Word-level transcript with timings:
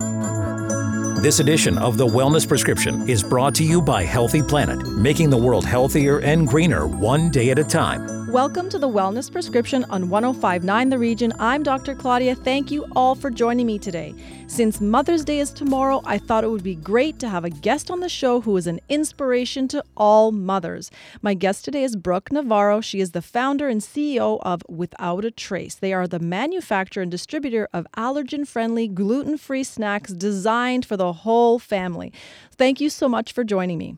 This 0.00 1.40
edition 1.40 1.76
of 1.78 1.96
The 1.96 2.06
Wellness 2.06 2.46
Prescription 2.46 3.08
is 3.08 3.24
brought 3.24 3.52
to 3.56 3.64
you 3.64 3.82
by 3.82 4.04
Healthy 4.04 4.42
Planet, 4.44 4.86
making 4.86 5.30
the 5.30 5.36
world 5.36 5.66
healthier 5.66 6.20
and 6.20 6.46
greener 6.46 6.86
one 6.86 7.28
day 7.30 7.50
at 7.50 7.58
a 7.58 7.64
time. 7.64 8.17
Welcome 8.28 8.68
to 8.68 8.78
the 8.78 8.86
Wellness 8.86 9.32
Prescription 9.32 9.84
on 9.84 10.10
1059 10.10 10.90
The 10.90 10.98
Region. 10.98 11.32
I'm 11.38 11.62
Dr. 11.62 11.94
Claudia. 11.94 12.34
Thank 12.34 12.70
you 12.70 12.84
all 12.94 13.14
for 13.14 13.30
joining 13.30 13.64
me 13.64 13.78
today. 13.78 14.14
Since 14.48 14.82
Mother's 14.82 15.24
Day 15.24 15.38
is 15.38 15.50
tomorrow, 15.50 16.02
I 16.04 16.18
thought 16.18 16.44
it 16.44 16.50
would 16.50 16.62
be 16.62 16.74
great 16.74 17.18
to 17.20 17.28
have 17.30 17.46
a 17.46 17.50
guest 17.50 17.90
on 17.90 18.00
the 18.00 18.08
show 18.10 18.42
who 18.42 18.54
is 18.58 18.66
an 18.66 18.80
inspiration 18.90 19.66
to 19.68 19.82
all 19.96 20.30
mothers. 20.30 20.90
My 21.22 21.32
guest 21.32 21.64
today 21.64 21.82
is 21.84 21.96
Brooke 21.96 22.30
Navarro. 22.30 22.82
She 22.82 23.00
is 23.00 23.12
the 23.12 23.22
founder 23.22 23.66
and 23.66 23.80
CEO 23.80 24.38
of 24.42 24.62
Without 24.68 25.24
a 25.24 25.30
Trace. 25.30 25.76
They 25.76 25.94
are 25.94 26.06
the 26.06 26.20
manufacturer 26.20 27.02
and 27.02 27.10
distributor 27.10 27.66
of 27.72 27.86
allergen 27.96 28.46
friendly, 28.46 28.88
gluten 28.88 29.38
free 29.38 29.64
snacks 29.64 30.12
designed 30.12 30.84
for 30.84 30.98
the 30.98 31.14
whole 31.14 31.58
family. 31.58 32.12
Thank 32.52 32.78
you 32.78 32.90
so 32.90 33.08
much 33.08 33.32
for 33.32 33.42
joining 33.42 33.78
me. 33.78 33.96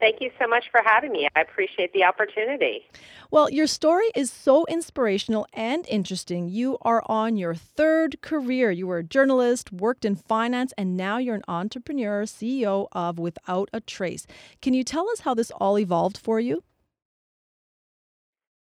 Thank 0.00 0.22
you 0.22 0.30
so 0.40 0.48
much 0.48 0.70
for 0.70 0.80
having 0.82 1.12
me. 1.12 1.28
I 1.36 1.42
appreciate 1.42 1.92
the 1.92 2.04
opportunity. 2.04 2.86
Well, 3.30 3.50
your 3.50 3.66
story 3.66 4.06
is 4.14 4.32
so 4.32 4.64
inspirational 4.64 5.46
and 5.52 5.86
interesting. 5.88 6.48
You 6.48 6.78
are 6.80 7.02
on 7.04 7.36
your 7.36 7.54
third 7.54 8.22
career. 8.22 8.70
You 8.70 8.86
were 8.86 8.98
a 8.98 9.04
journalist, 9.04 9.70
worked 9.70 10.06
in 10.06 10.16
finance, 10.16 10.72
and 10.78 10.96
now 10.96 11.18
you're 11.18 11.34
an 11.34 11.44
entrepreneur, 11.46 12.24
CEO 12.24 12.88
of 12.92 13.18
Without 13.18 13.68
a 13.74 13.80
Trace. 13.80 14.26
Can 14.62 14.72
you 14.72 14.84
tell 14.84 15.08
us 15.10 15.20
how 15.20 15.34
this 15.34 15.50
all 15.50 15.78
evolved 15.78 16.16
for 16.16 16.40
you? 16.40 16.64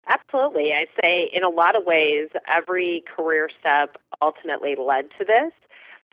Absolutely. 0.07 0.73
I 0.73 0.87
say 1.01 1.29
in 1.31 1.43
a 1.43 1.49
lot 1.49 1.77
of 1.77 1.85
ways, 1.85 2.27
every 2.45 3.05
career 3.15 3.49
step 3.59 3.97
ultimately 4.21 4.75
led 4.75 5.09
to 5.17 5.25
this 5.25 5.53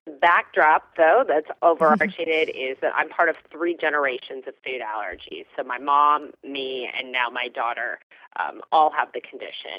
backdrop, 0.08 0.96
though, 0.96 1.24
that's 1.26 1.48
overarching 1.62 2.26
it 2.28 2.54
is 2.54 2.78
that 2.80 2.92
I'm 2.94 3.08
part 3.08 3.28
of 3.28 3.36
three 3.50 3.76
generations 3.76 4.44
of 4.46 4.54
food 4.64 4.80
allergies. 4.82 5.46
So 5.56 5.64
my 5.64 5.78
mom, 5.78 6.32
me, 6.44 6.90
and 6.96 7.12
now 7.12 7.28
my 7.30 7.48
daughter 7.48 7.98
um, 8.38 8.60
all 8.72 8.90
have 8.90 9.08
the 9.12 9.20
condition. 9.20 9.78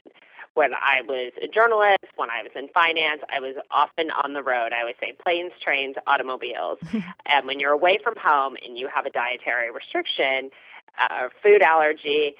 When 0.55 0.73
I 0.73 1.02
was 1.08 1.31
a 1.41 1.47
journalist, 1.47 2.05
when 2.16 2.30
I 2.30 2.41
was 2.44 2.52
in 2.55 2.67
finance, 2.69 3.21
I 3.33 3.39
was 3.39 3.55
often 3.71 4.11
on 4.11 4.33
the 4.33 4.44
road. 4.44 4.73
I 4.73 4.81
always 4.81 4.95
say 4.99 5.13
planes, 5.23 5.52
trains, 5.61 5.95
automobiles. 6.08 6.80
and 7.25 7.45
when 7.45 7.59
you're 7.59 7.71
away 7.71 7.99
from 8.03 8.16
home 8.17 8.58
and 8.66 8.77
you 8.77 8.89
have 8.93 9.05
a 9.05 9.09
dietary 9.09 9.71
restriction, 9.71 10.49
uh, 10.97 11.30
food 11.41 11.61
allergy, 11.61 12.36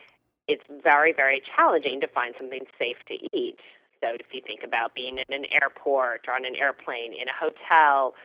it's 0.48 0.64
very, 0.84 1.14
very 1.14 1.42
challenging 1.56 2.02
to 2.02 2.08
find 2.08 2.34
something 2.38 2.64
safe 2.78 2.98
to 3.08 3.14
eat. 3.38 3.60
So 4.02 4.10
if 4.14 4.28
you 4.32 4.42
think 4.46 4.62
about 4.64 4.96
being 4.96 5.18
in 5.18 5.34
an 5.34 5.46
airport 5.52 6.26
or 6.28 6.34
on 6.34 6.46
an 6.46 6.56
airplane, 6.56 7.14
in 7.14 7.28
a 7.28 7.34
hotel, 7.34 8.16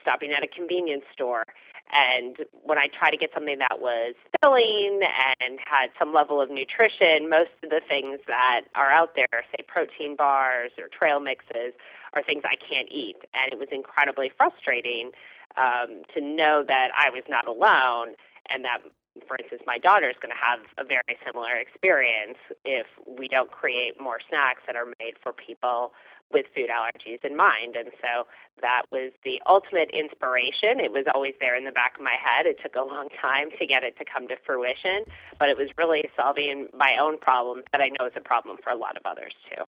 stopping 0.00 0.32
at 0.32 0.42
a 0.42 0.48
convenience 0.48 1.04
store, 1.12 1.44
and 1.92 2.36
when 2.64 2.76
I 2.76 2.88
try 2.88 3.10
to 3.10 3.16
get 3.16 3.30
something 3.32 3.58
that 3.58 3.80
was 3.80 4.14
filling 4.40 5.00
and 5.40 5.58
had 5.64 5.88
some 5.98 6.12
level 6.12 6.40
of 6.40 6.50
nutrition, 6.50 7.30
most 7.30 7.50
of 7.62 7.70
the 7.70 7.80
things 7.88 8.20
that 8.26 8.62
are 8.74 8.90
out 8.90 9.14
there, 9.16 9.44
say 9.56 9.64
protein 9.66 10.14
bars 10.14 10.72
or 10.78 10.88
trail 10.88 11.20
mixes, 11.20 11.72
are 12.12 12.22
things 12.22 12.42
I 12.44 12.56
can't 12.56 12.88
eat. 12.90 13.16
And 13.32 13.52
it 13.52 13.58
was 13.58 13.68
incredibly 13.72 14.30
frustrating 14.36 15.12
um, 15.56 16.02
to 16.14 16.20
know 16.20 16.62
that 16.66 16.90
I 16.96 17.10
was 17.10 17.24
not 17.28 17.46
alone 17.48 18.14
and 18.50 18.64
that 18.64 18.78
for 19.26 19.36
instance, 19.40 19.62
my 19.66 19.78
daughter 19.78 20.08
is 20.08 20.16
going 20.20 20.34
to 20.34 20.42
have 20.42 20.60
a 20.78 20.84
very 20.86 21.18
similar 21.24 21.56
experience 21.56 22.38
if 22.64 22.86
we 23.06 23.28
don't 23.28 23.50
create 23.50 24.00
more 24.00 24.18
snacks 24.28 24.62
that 24.66 24.76
are 24.76 24.86
made 24.98 25.14
for 25.22 25.32
people 25.32 25.92
with 26.32 26.46
food 26.54 26.68
allergies 26.68 27.24
in 27.24 27.36
mind. 27.36 27.76
And 27.76 27.88
so 28.02 28.26
that 28.60 28.82
was 28.92 29.12
the 29.24 29.40
ultimate 29.48 29.90
inspiration. 29.90 30.80
It 30.80 30.92
was 30.92 31.04
always 31.14 31.34
there 31.40 31.56
in 31.56 31.64
the 31.64 31.72
back 31.72 31.96
of 31.96 32.02
my 32.02 32.16
head. 32.20 32.46
It 32.46 32.58
took 32.62 32.74
a 32.76 32.84
long 32.84 33.08
time 33.20 33.48
to 33.58 33.66
get 33.66 33.82
it 33.82 33.96
to 33.98 34.04
come 34.04 34.28
to 34.28 34.36
fruition, 34.44 35.04
but 35.38 35.48
it 35.48 35.56
was 35.56 35.68
really 35.78 36.04
solving 36.16 36.68
my 36.76 36.96
own 37.00 37.18
problem 37.18 37.62
that 37.72 37.80
I 37.80 37.88
know 37.88 38.06
is 38.06 38.12
a 38.16 38.20
problem 38.20 38.58
for 38.62 38.70
a 38.70 38.76
lot 38.76 38.96
of 38.96 39.02
others 39.06 39.32
too. 39.48 39.64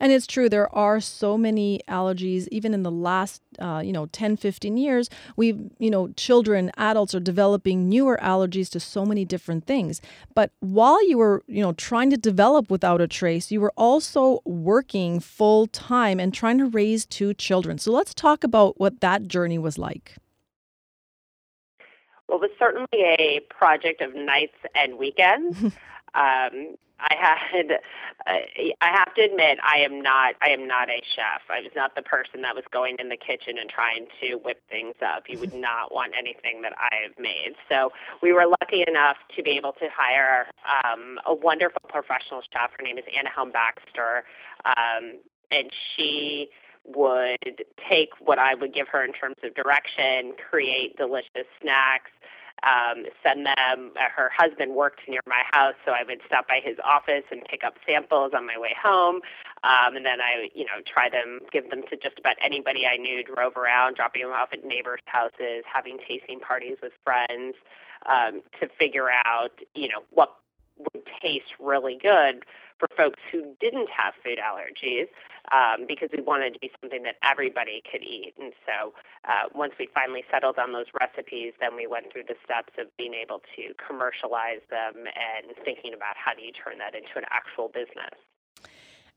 And 0.00 0.12
it's 0.12 0.26
true, 0.26 0.48
there 0.48 0.72
are 0.74 1.00
so 1.00 1.36
many 1.36 1.80
allergies, 1.88 2.46
even 2.52 2.72
in 2.72 2.82
the 2.82 2.90
last, 2.90 3.42
uh, 3.58 3.82
you 3.84 3.92
know, 3.92 4.06
10, 4.06 4.36
15 4.36 4.76
years. 4.76 5.10
We've, 5.36 5.60
you 5.78 5.90
know, 5.90 6.08
children, 6.16 6.70
adults 6.76 7.14
are 7.14 7.20
developing 7.20 7.88
newer 7.88 8.18
allergies 8.22 8.70
to 8.70 8.80
so 8.80 9.04
many 9.04 9.24
different 9.24 9.66
things. 9.66 10.00
But 10.34 10.52
while 10.60 11.06
you 11.08 11.18
were, 11.18 11.42
you 11.46 11.62
know, 11.62 11.72
trying 11.72 12.10
to 12.10 12.16
develop 12.16 12.70
without 12.70 13.00
a 13.00 13.08
trace, 13.08 13.50
you 13.50 13.60
were 13.60 13.72
also 13.76 14.40
working 14.44 15.20
full 15.20 15.66
time 15.66 16.20
and 16.20 16.32
trying 16.32 16.58
to 16.58 16.66
raise 16.66 17.04
two 17.04 17.34
children. 17.34 17.78
So 17.78 17.90
let's 17.90 18.14
talk 18.14 18.44
about 18.44 18.78
what 18.78 19.00
that 19.00 19.26
journey 19.26 19.58
was 19.58 19.78
like. 19.78 20.16
Well, 22.28 22.38
it 22.38 22.42
was 22.42 22.50
certainly 22.58 22.88
a 22.92 23.40
project 23.48 24.02
of 24.02 24.14
nights 24.14 24.56
and 24.74 24.98
weekends. 24.98 25.60
um, 26.14 26.76
I 27.00 27.14
had 27.16 27.72
uh, 28.26 28.32
I 28.80 28.90
have 28.90 29.14
to 29.14 29.22
admit 29.22 29.58
I 29.62 29.78
am 29.78 30.02
not 30.02 30.34
I 30.42 30.50
am 30.50 30.66
not 30.66 30.88
a 30.90 31.00
chef. 31.14 31.42
I 31.48 31.60
was 31.60 31.72
not 31.76 31.94
the 31.94 32.02
person 32.02 32.42
that 32.42 32.54
was 32.54 32.64
going 32.72 32.96
in 32.98 33.08
the 33.08 33.16
kitchen 33.16 33.56
and 33.58 33.70
trying 33.70 34.06
to 34.20 34.36
whip 34.36 34.60
things 34.68 34.96
up. 35.04 35.24
You 35.28 35.38
would 35.38 35.54
not 35.68 35.94
want 35.94 36.12
anything 36.18 36.62
that 36.62 36.72
I 36.78 36.90
have 37.06 37.18
made. 37.18 37.54
So 37.68 37.92
we 38.22 38.32
were 38.32 38.46
lucky 38.60 38.84
enough 38.86 39.16
to 39.36 39.42
be 39.42 39.50
able 39.52 39.72
to 39.72 39.88
hire 39.94 40.46
um, 40.84 41.18
a 41.26 41.34
wonderful 41.34 41.82
professional 41.88 42.42
chef. 42.52 42.70
Her 42.76 42.82
name 42.82 42.98
is 42.98 43.04
Anna 43.16 43.30
Helm 43.30 43.52
Baxter, 43.52 44.24
um, 44.64 45.18
and 45.50 45.70
she 45.96 46.48
would 46.84 47.64
take 47.88 48.10
what 48.18 48.38
I 48.38 48.54
would 48.54 48.74
give 48.74 48.88
her 48.88 49.04
in 49.04 49.12
terms 49.12 49.36
of 49.44 49.54
direction, 49.54 50.32
create 50.50 50.96
delicious 50.96 51.46
snacks, 51.60 52.10
um, 52.62 53.04
send 53.22 53.46
them. 53.46 53.92
Uh, 53.96 54.08
her 54.14 54.30
husband 54.36 54.74
worked 54.74 55.00
near 55.08 55.20
my 55.26 55.42
house, 55.52 55.74
so 55.84 55.92
I 55.92 56.02
would 56.06 56.20
stop 56.26 56.48
by 56.48 56.60
his 56.62 56.76
office 56.84 57.24
and 57.30 57.42
pick 57.44 57.64
up 57.64 57.74
samples 57.86 58.32
on 58.34 58.46
my 58.46 58.58
way 58.58 58.74
home. 58.80 59.20
Um, 59.62 59.96
and 59.96 60.06
then 60.06 60.20
I, 60.20 60.48
you 60.54 60.64
know, 60.64 60.82
try 60.86 61.08
them, 61.08 61.40
give 61.52 61.70
them 61.70 61.82
to 61.90 61.96
just 61.96 62.18
about 62.18 62.36
anybody 62.42 62.86
I 62.86 62.96
knew. 62.96 63.22
Drove 63.22 63.56
around, 63.56 63.96
dropping 63.96 64.22
them 64.22 64.32
off 64.32 64.48
at 64.52 64.64
neighbors' 64.64 65.00
houses, 65.06 65.64
having 65.72 65.98
tasting 66.06 66.40
parties 66.40 66.76
with 66.82 66.92
friends 67.04 67.54
um, 68.06 68.42
to 68.60 68.68
figure 68.78 69.08
out, 69.24 69.52
you 69.74 69.88
know, 69.88 70.02
what 70.10 70.34
would 70.78 71.04
taste 71.20 71.54
really 71.58 71.98
good 72.00 72.44
for 72.78 72.88
folks 72.96 73.18
who 73.32 73.56
didn't 73.60 73.88
have 73.90 74.14
food 74.22 74.38
allergies 74.38 75.08
um, 75.52 75.86
because 75.86 76.10
we 76.16 76.22
wanted 76.22 76.54
to 76.54 76.60
be 76.60 76.70
something 76.80 77.02
that 77.02 77.16
everybody 77.22 77.82
could 77.90 78.02
eat. 78.02 78.34
And 78.38 78.52
so 78.66 78.92
uh, 79.24 79.48
once 79.54 79.72
we 79.78 79.88
finally 79.94 80.24
settled 80.30 80.58
on 80.58 80.72
those 80.72 80.90
recipes, 80.98 81.52
then 81.60 81.76
we 81.76 81.86
went 81.86 82.12
through 82.12 82.28
the 82.28 82.36
steps 82.44 82.74
of 82.78 82.88
being 82.96 83.14
able 83.14 83.40
to 83.56 83.74
commercialize 83.76 84.64
them 84.70 85.06
and 85.06 85.54
thinking 85.64 85.94
about 85.94 86.16
how 86.16 86.34
do 86.34 86.42
you 86.42 86.52
turn 86.52 86.78
that 86.78 86.94
into 86.94 87.16
an 87.16 87.24
actual 87.30 87.68
business. 87.68 88.14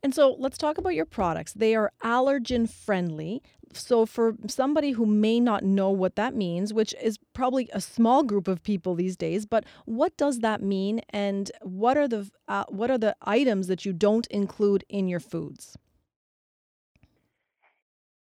And 0.04 0.16
so 0.16 0.36
let's 0.40 0.58
talk 0.58 0.78
about 0.78 0.96
your 0.96 1.06
products. 1.06 1.54
They 1.54 1.76
are 1.76 1.92
allergen 2.04 2.70
friendly. 2.70 3.44
So, 3.74 4.06
for 4.06 4.36
somebody 4.48 4.92
who 4.92 5.06
may 5.06 5.40
not 5.40 5.64
know 5.64 5.92
what 5.92 6.18
that 6.18 6.36
means, 6.36 6.74
which 6.74 6.94
is 7.02 7.18
probably 7.34 7.70
a 7.72 7.80
small 7.80 8.24
group 8.24 8.50
of 8.50 8.62
people 8.64 8.96
these 8.96 9.16
days, 9.16 9.46
but 9.46 9.64
what 9.86 10.18
does 10.18 10.40
that 10.40 10.62
mean, 10.62 11.02
and 11.12 11.50
what 11.62 11.98
are 11.98 12.08
the 12.08 12.30
uh, 12.50 12.66
what 12.68 12.92
are 12.92 12.98
the 12.98 13.16
items 13.22 13.68
that 13.68 13.86
you 13.86 13.94
don't 13.94 14.28
include 14.28 14.84
in 14.90 15.08
your 15.08 15.22
foods? 15.22 15.78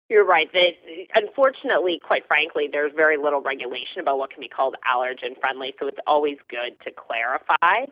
You're 0.09 0.25
right. 0.25 0.51
That 0.53 0.73
unfortunately, 1.15 1.99
quite 2.05 2.27
frankly, 2.27 2.69
there's 2.71 2.91
very 2.95 3.17
little 3.17 3.41
regulation 3.41 4.01
about 4.01 4.19
what 4.19 4.29
can 4.29 4.39
be 4.39 4.47
called 4.47 4.75
allergen 4.87 5.39
friendly. 5.39 5.73
So 5.79 5.87
it's 5.87 5.97
always 6.05 6.37
good 6.49 6.79
to 6.83 6.91
clarify. 6.91 7.91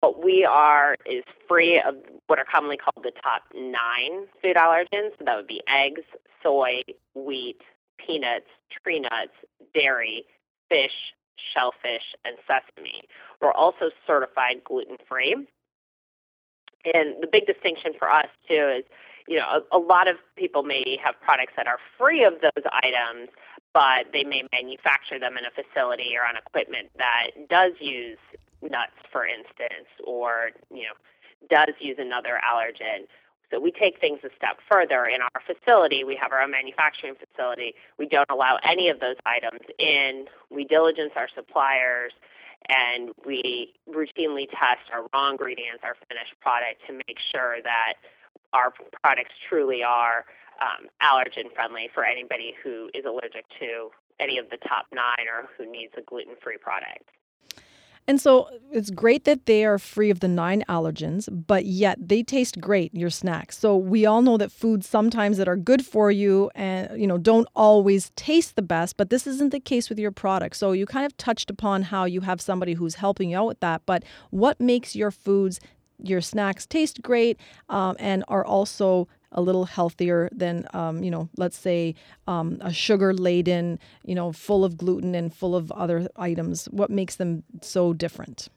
What 0.00 0.22
we 0.22 0.44
are 0.44 0.96
is 1.06 1.24
free 1.48 1.80
of 1.80 1.94
what 2.26 2.38
are 2.38 2.44
commonly 2.44 2.76
called 2.76 3.02
the 3.02 3.12
top 3.22 3.42
nine 3.54 4.26
food 4.42 4.56
allergens. 4.56 5.12
So 5.18 5.24
that 5.24 5.36
would 5.36 5.46
be 5.46 5.62
eggs, 5.66 6.02
soy, 6.42 6.82
wheat, 7.14 7.62
peanuts, 7.98 8.48
tree 8.82 9.00
nuts, 9.00 9.32
dairy, 9.74 10.26
fish, 10.68 11.14
shellfish, 11.54 12.14
and 12.26 12.36
sesame. 12.46 13.02
We're 13.40 13.52
also 13.52 13.90
certified 14.06 14.62
gluten 14.64 14.96
free. 15.08 15.34
And 16.94 17.16
the 17.22 17.28
big 17.30 17.46
distinction 17.46 17.92
for 17.98 18.10
us, 18.10 18.28
too, 18.48 18.76
is 18.78 18.84
you 19.28 19.36
know, 19.36 19.62
a, 19.72 19.76
a 19.76 19.78
lot 19.78 20.08
of 20.08 20.16
people 20.36 20.62
may 20.62 20.98
have 21.04 21.14
products 21.20 21.52
that 21.56 21.66
are 21.66 21.78
free 21.98 22.24
of 22.24 22.34
those 22.40 22.64
items, 22.72 23.28
but 23.74 24.06
they 24.12 24.24
may 24.24 24.42
manufacture 24.52 25.18
them 25.18 25.36
in 25.36 25.44
a 25.44 25.50
facility 25.52 26.16
or 26.16 26.26
on 26.26 26.36
equipment 26.36 26.88
that 26.96 27.30
does 27.48 27.72
use 27.78 28.18
nuts, 28.62 28.96
for 29.12 29.26
instance, 29.26 29.88
or 30.04 30.50
you 30.72 30.84
know, 30.84 30.96
does 31.50 31.74
use 31.78 31.96
another 31.98 32.40
allergen. 32.42 33.06
So 33.50 33.60
we 33.60 33.70
take 33.70 34.00
things 34.00 34.20
a 34.24 34.28
step 34.36 34.58
further. 34.70 35.06
In 35.06 35.20
our 35.22 35.40
facility, 35.46 36.04
we 36.04 36.16
have 36.16 36.32
our 36.32 36.42
own 36.42 36.50
manufacturing 36.50 37.14
facility. 37.14 37.74
We 37.98 38.06
don't 38.06 38.28
allow 38.30 38.58
any 38.62 38.88
of 38.88 39.00
those 39.00 39.16
items 39.24 39.60
in. 39.78 40.26
We 40.50 40.64
diligence 40.64 41.12
our 41.16 41.28
suppliers 41.34 42.12
and 42.68 43.10
we 43.24 43.72
routinely 43.88 44.48
test 44.50 44.90
our 44.92 45.06
raw 45.14 45.30
ingredients, 45.30 45.80
our 45.82 45.96
finished 46.08 46.34
product 46.40 46.82
to 46.88 46.92
make 46.92 47.18
sure 47.32 47.62
that 47.62 47.94
our 48.52 48.72
products 49.02 49.34
truly 49.48 49.82
are 49.82 50.24
um, 50.60 50.88
allergen 51.02 51.52
friendly 51.54 51.88
for 51.94 52.04
anybody 52.04 52.54
who 52.62 52.90
is 52.94 53.04
allergic 53.04 53.44
to 53.60 53.90
any 54.20 54.38
of 54.38 54.50
the 54.50 54.56
top 54.68 54.86
nine 54.92 55.26
or 55.30 55.48
who 55.56 55.70
needs 55.70 55.92
a 55.96 56.02
gluten 56.02 56.34
free 56.42 56.58
product. 56.58 57.10
And 58.08 58.18
so 58.18 58.48
it's 58.72 58.90
great 58.90 59.24
that 59.24 59.44
they 59.44 59.66
are 59.66 59.78
free 59.78 60.08
of 60.08 60.20
the 60.20 60.28
nine 60.28 60.64
allergens, 60.66 61.28
but 61.46 61.66
yet 61.66 61.98
they 62.08 62.22
taste 62.22 62.58
great, 62.58 62.94
your 62.94 63.10
snacks. 63.10 63.58
So 63.58 63.76
we 63.76 64.06
all 64.06 64.22
know 64.22 64.38
that 64.38 64.50
foods 64.50 64.88
sometimes 64.88 65.36
that 65.36 65.46
are 65.46 65.56
good 65.56 65.84
for 65.84 66.10
you 66.10 66.50
and 66.54 66.98
you 66.98 67.06
know 67.06 67.18
don't 67.18 67.46
always 67.54 68.08
taste 68.16 68.56
the 68.56 68.62
best, 68.62 68.96
but 68.96 69.10
this 69.10 69.26
isn't 69.26 69.50
the 69.50 69.60
case 69.60 69.90
with 69.90 69.98
your 69.98 70.10
product. 70.10 70.56
So 70.56 70.72
you 70.72 70.86
kind 70.86 71.04
of 71.04 71.14
touched 71.18 71.50
upon 71.50 71.82
how 71.82 72.06
you 72.06 72.22
have 72.22 72.40
somebody 72.40 72.72
who's 72.72 72.94
helping 72.94 73.28
you 73.28 73.36
out 73.36 73.46
with 73.46 73.60
that, 73.60 73.82
but 73.84 74.04
what 74.30 74.58
makes 74.58 74.96
your 74.96 75.10
foods 75.10 75.60
your 76.02 76.20
snacks 76.20 76.66
taste 76.66 77.02
great 77.02 77.38
um, 77.68 77.96
and 77.98 78.24
are 78.28 78.44
also 78.44 79.08
a 79.32 79.40
little 79.40 79.66
healthier 79.66 80.28
than, 80.32 80.66
um, 80.72 81.02
you 81.02 81.10
know, 81.10 81.28
let's 81.36 81.58
say 81.58 81.94
um, 82.26 82.58
a 82.60 82.72
sugar 82.72 83.12
laden, 83.12 83.78
you 84.04 84.14
know, 84.14 84.32
full 84.32 84.64
of 84.64 84.76
gluten 84.76 85.14
and 85.14 85.34
full 85.34 85.54
of 85.54 85.70
other 85.72 86.08
items? 86.16 86.66
What 86.66 86.90
makes 86.90 87.16
them 87.16 87.42
so 87.60 87.92
different? 87.92 88.48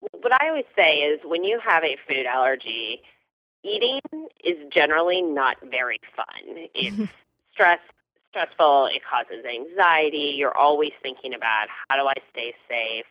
What 0.00 0.32
I 0.40 0.48
always 0.48 0.64
say 0.76 0.98
is 1.00 1.20
when 1.24 1.44
you 1.44 1.60
have 1.62 1.84
a 1.84 1.96
food 2.08 2.26
allergy, 2.26 3.02
eating 3.62 4.00
is 4.42 4.56
generally 4.72 5.22
not 5.22 5.56
very 5.70 6.00
fun. 6.16 6.68
It's 6.74 7.10
stress 7.52 7.80
stressful, 8.30 8.86
it 8.86 9.02
causes 9.08 9.44
anxiety. 9.44 10.34
You're 10.36 10.56
always 10.56 10.90
thinking 11.02 11.34
about 11.34 11.68
how 11.88 11.96
do 11.96 12.08
I 12.08 12.14
stay 12.32 12.52
safe? 12.68 13.04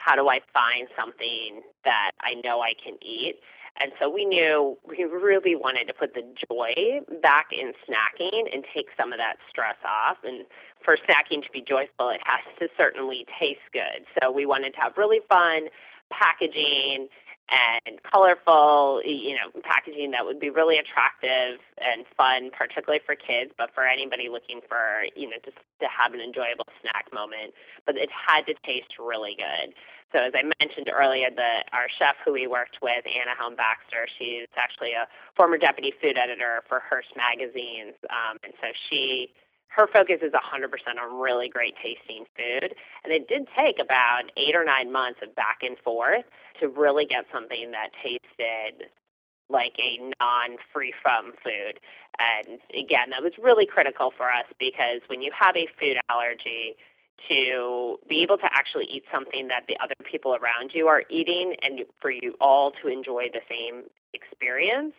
How 0.00 0.16
do 0.16 0.28
I 0.28 0.40
find 0.52 0.88
something 0.96 1.60
that 1.84 2.12
I 2.22 2.34
know 2.42 2.60
I 2.60 2.72
can 2.82 2.94
eat? 3.02 3.36
And 3.80 3.92
so 4.00 4.10
we 4.10 4.24
knew 4.24 4.78
we 4.86 5.04
really 5.04 5.54
wanted 5.54 5.86
to 5.86 5.94
put 5.94 6.14
the 6.14 6.22
joy 6.48 7.00
back 7.22 7.48
in 7.52 7.72
snacking 7.86 8.52
and 8.52 8.64
take 8.74 8.86
some 8.98 9.12
of 9.12 9.18
that 9.18 9.36
stress 9.48 9.76
off. 9.84 10.16
And 10.24 10.44
for 10.84 10.96
snacking 10.96 11.44
to 11.44 11.50
be 11.52 11.60
joyful, 11.60 12.08
it 12.08 12.20
has 12.24 12.40
to 12.58 12.68
certainly 12.76 13.26
taste 13.38 13.60
good. 13.72 14.04
So 14.20 14.32
we 14.32 14.46
wanted 14.46 14.74
to 14.74 14.80
have 14.80 14.96
really 14.96 15.20
fun 15.28 15.68
packaging 16.10 17.08
and 17.50 18.00
colorful, 18.02 19.02
you 19.04 19.34
know, 19.34 19.50
packaging 19.62 20.12
that 20.12 20.24
would 20.24 20.38
be 20.38 20.50
really 20.50 20.78
attractive 20.78 21.58
and 21.78 22.04
fun, 22.16 22.50
particularly 22.56 23.00
for 23.04 23.14
kids, 23.14 23.50
but 23.58 23.74
for 23.74 23.84
anybody 23.84 24.28
looking 24.28 24.60
for, 24.68 25.04
you 25.16 25.28
know, 25.28 25.36
just 25.44 25.56
to 25.80 25.86
have 25.88 26.14
an 26.14 26.20
enjoyable 26.20 26.66
snack 26.80 27.12
moment. 27.12 27.52
But 27.86 27.96
it 27.96 28.10
had 28.10 28.46
to 28.46 28.54
taste 28.64 28.94
really 28.98 29.36
good. 29.36 29.74
So 30.12 30.18
as 30.18 30.32
I 30.34 30.42
mentioned 30.60 30.90
earlier, 30.90 31.30
the 31.30 31.62
our 31.72 31.86
chef 31.98 32.16
who 32.24 32.32
we 32.32 32.46
worked 32.46 32.78
with, 32.82 33.06
Anna 33.06 33.34
Helm 33.38 33.54
Baxter, 33.54 34.06
she's 34.18 34.46
actually 34.56 34.92
a 34.92 35.06
former 35.36 35.56
deputy 35.56 35.92
food 36.02 36.18
editor 36.18 36.62
for 36.68 36.80
Hearst 36.80 37.14
magazines, 37.16 37.94
um, 38.10 38.38
and 38.42 38.52
so 38.60 38.68
she 38.88 39.32
her 39.70 39.86
focus 39.92 40.18
is 40.22 40.32
100% 40.32 40.66
on 41.00 41.20
really 41.20 41.48
great 41.48 41.74
tasting 41.82 42.24
food. 42.36 42.74
And 43.04 43.12
it 43.12 43.28
did 43.28 43.48
take 43.56 43.78
about 43.78 44.24
eight 44.36 44.54
or 44.54 44.64
nine 44.64 44.92
months 44.92 45.20
of 45.22 45.34
back 45.34 45.58
and 45.62 45.78
forth 45.78 46.24
to 46.60 46.68
really 46.68 47.06
get 47.06 47.24
something 47.32 47.70
that 47.70 47.90
tasted 48.02 48.90
like 49.48 49.74
a 49.78 49.98
non 50.20 50.58
free 50.72 50.92
from 51.02 51.32
food. 51.42 51.80
And 52.18 52.58
again, 52.74 53.10
that 53.10 53.22
was 53.22 53.32
really 53.40 53.66
critical 53.66 54.12
for 54.16 54.26
us 54.26 54.46
because 54.58 55.00
when 55.06 55.22
you 55.22 55.30
have 55.38 55.56
a 55.56 55.66
food 55.78 55.96
allergy, 56.08 56.76
to 57.28 57.98
be 58.08 58.22
able 58.22 58.38
to 58.38 58.48
actually 58.50 58.86
eat 58.86 59.04
something 59.12 59.48
that 59.48 59.64
the 59.68 59.76
other 59.82 59.94
people 60.10 60.34
around 60.34 60.70
you 60.72 60.88
are 60.88 61.02
eating 61.10 61.54
and 61.62 61.80
for 62.00 62.10
you 62.10 62.34
all 62.40 62.72
to 62.82 62.88
enjoy 62.88 63.26
the 63.32 63.40
same 63.48 63.82
experience 64.14 64.94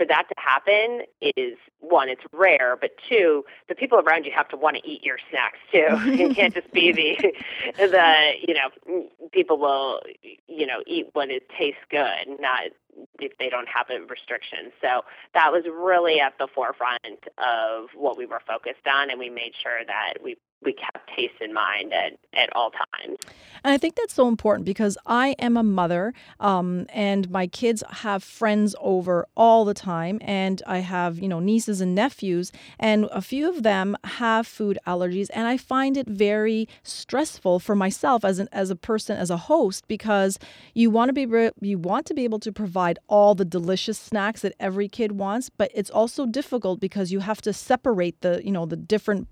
for 0.00 0.06
that 0.06 0.26
to 0.28 0.34
happen 0.38 1.02
is 1.20 1.58
one 1.80 2.08
it's 2.08 2.22
rare 2.32 2.74
but 2.80 2.92
two 3.06 3.44
the 3.68 3.74
people 3.74 3.98
around 3.98 4.24
you 4.24 4.32
have 4.34 4.48
to 4.48 4.56
want 4.56 4.74
to 4.74 4.88
eat 4.88 5.04
your 5.04 5.18
snacks 5.28 5.58
too. 5.70 5.88
It 6.20 6.34
can't 6.34 6.54
just 6.54 6.72
be 6.72 6.90
the 6.90 7.32
the 7.76 8.30
you 8.46 8.54
know 8.54 9.08
people 9.30 9.58
will 9.58 10.00
you 10.48 10.66
know 10.66 10.82
eat 10.86 11.10
when 11.12 11.30
it 11.30 11.50
tastes 11.50 11.82
good 11.90 12.40
not 12.40 12.70
if 13.18 13.36
they 13.38 13.48
don't 13.48 13.68
have 13.68 13.88
a 13.90 14.04
restriction. 14.06 14.72
So 14.80 15.02
that 15.34 15.52
was 15.52 15.64
really 15.70 16.20
at 16.20 16.34
the 16.38 16.48
forefront 16.54 17.28
of 17.38 17.88
what 17.94 18.16
we 18.16 18.24
were 18.24 18.40
focused 18.46 18.86
on 18.86 19.10
and 19.10 19.18
we 19.18 19.28
made 19.28 19.52
sure 19.62 19.84
that 19.86 20.14
we 20.24 20.36
we 20.62 20.72
kept 20.72 21.08
taste 21.16 21.40
in 21.40 21.52
mind 21.54 21.92
at, 21.92 22.18
at 22.34 22.54
all 22.54 22.70
times. 22.70 23.18
And 23.64 23.72
I 23.72 23.78
think 23.78 23.94
that's 23.94 24.14
so 24.14 24.28
important 24.28 24.64
because 24.64 24.96
I 25.06 25.34
am 25.38 25.56
a 25.56 25.62
mother 25.62 26.12
um, 26.38 26.86
and 26.90 27.30
my 27.30 27.46
kids 27.46 27.82
have 27.90 28.22
friends 28.22 28.74
over 28.80 29.26
all 29.36 29.64
the 29.64 29.74
time. 29.74 30.18
And 30.22 30.62
I 30.66 30.78
have, 30.78 31.18
you 31.18 31.28
know, 31.28 31.40
nieces 31.40 31.80
and 31.80 31.94
nephews, 31.94 32.52
and 32.78 33.08
a 33.12 33.20
few 33.20 33.48
of 33.48 33.62
them 33.62 33.96
have 34.04 34.46
food 34.46 34.78
allergies. 34.86 35.28
And 35.32 35.46
I 35.46 35.56
find 35.56 35.96
it 35.96 36.06
very 36.06 36.68
stressful 36.82 37.60
for 37.60 37.74
myself 37.74 38.24
as, 38.24 38.38
an, 38.38 38.48
as 38.52 38.70
a 38.70 38.76
person, 38.76 39.16
as 39.16 39.30
a 39.30 39.36
host, 39.36 39.88
because 39.88 40.38
you 40.74 40.90
want 40.90 41.08
to 41.08 41.12
be 41.12 41.30
you 41.60 41.78
want 41.78 42.06
to 42.06 42.14
be 42.14 42.24
able 42.24 42.40
to 42.40 42.52
provide 42.52 42.98
all 43.08 43.34
the 43.34 43.44
delicious 43.44 43.98
snacks 43.98 44.42
that 44.42 44.54
every 44.58 44.88
kid 44.88 45.12
wants, 45.12 45.48
but 45.50 45.70
it's 45.74 45.90
also 45.90 46.26
difficult 46.26 46.80
because 46.80 47.12
you 47.12 47.20
have 47.20 47.40
to 47.42 47.52
separate 47.52 48.20
the, 48.20 48.40
you 48.44 48.50
know, 48.50 48.66
the 48.66 48.76
different 48.76 49.28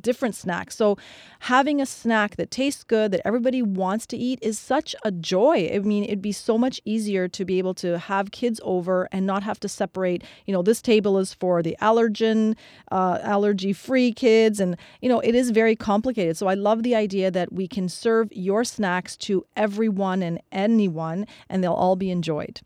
different 0.00 0.34
snacks. 0.34 0.61
So 0.70 0.96
having 1.40 1.80
a 1.80 1.86
snack 1.86 2.36
that 2.36 2.50
tastes 2.50 2.84
good 2.84 3.10
that 3.12 3.22
everybody 3.24 3.62
wants 3.62 4.06
to 4.06 4.16
eat 4.16 4.38
is 4.42 4.58
such 4.58 4.94
a 5.04 5.10
joy. 5.10 5.70
I 5.74 5.78
mean, 5.80 6.04
it'd 6.04 6.22
be 6.22 6.32
so 6.32 6.56
much 6.56 6.80
easier 6.84 7.28
to 7.28 7.44
be 7.44 7.58
able 7.58 7.74
to 7.74 7.98
have 7.98 8.30
kids 8.30 8.60
over 8.62 9.08
and 9.10 9.26
not 9.26 9.42
have 9.42 9.58
to 9.60 9.68
separate, 9.68 10.22
you 10.46 10.52
know, 10.52 10.62
this 10.62 10.82
table 10.82 11.18
is 11.18 11.34
for 11.34 11.62
the 11.62 11.76
allergen 11.80 12.56
uh, 12.90 13.18
allergy 13.22 13.72
free 13.72 14.12
kids 14.12 14.60
and 14.60 14.76
you 15.00 15.08
know, 15.08 15.20
it 15.20 15.34
is 15.34 15.50
very 15.50 15.74
complicated. 15.74 16.36
So 16.36 16.46
I 16.46 16.54
love 16.54 16.82
the 16.82 16.94
idea 16.94 17.30
that 17.30 17.52
we 17.52 17.66
can 17.66 17.88
serve 17.88 18.28
your 18.32 18.64
snacks 18.64 19.16
to 19.18 19.46
everyone 19.56 20.22
and 20.22 20.40
anyone 20.52 21.26
and 21.48 21.62
they'll 21.62 21.72
all 21.72 21.96
be 21.96 22.10
enjoyed. 22.10 22.60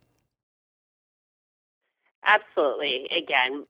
Absolutely. 2.24 3.08
Again, 3.16 3.64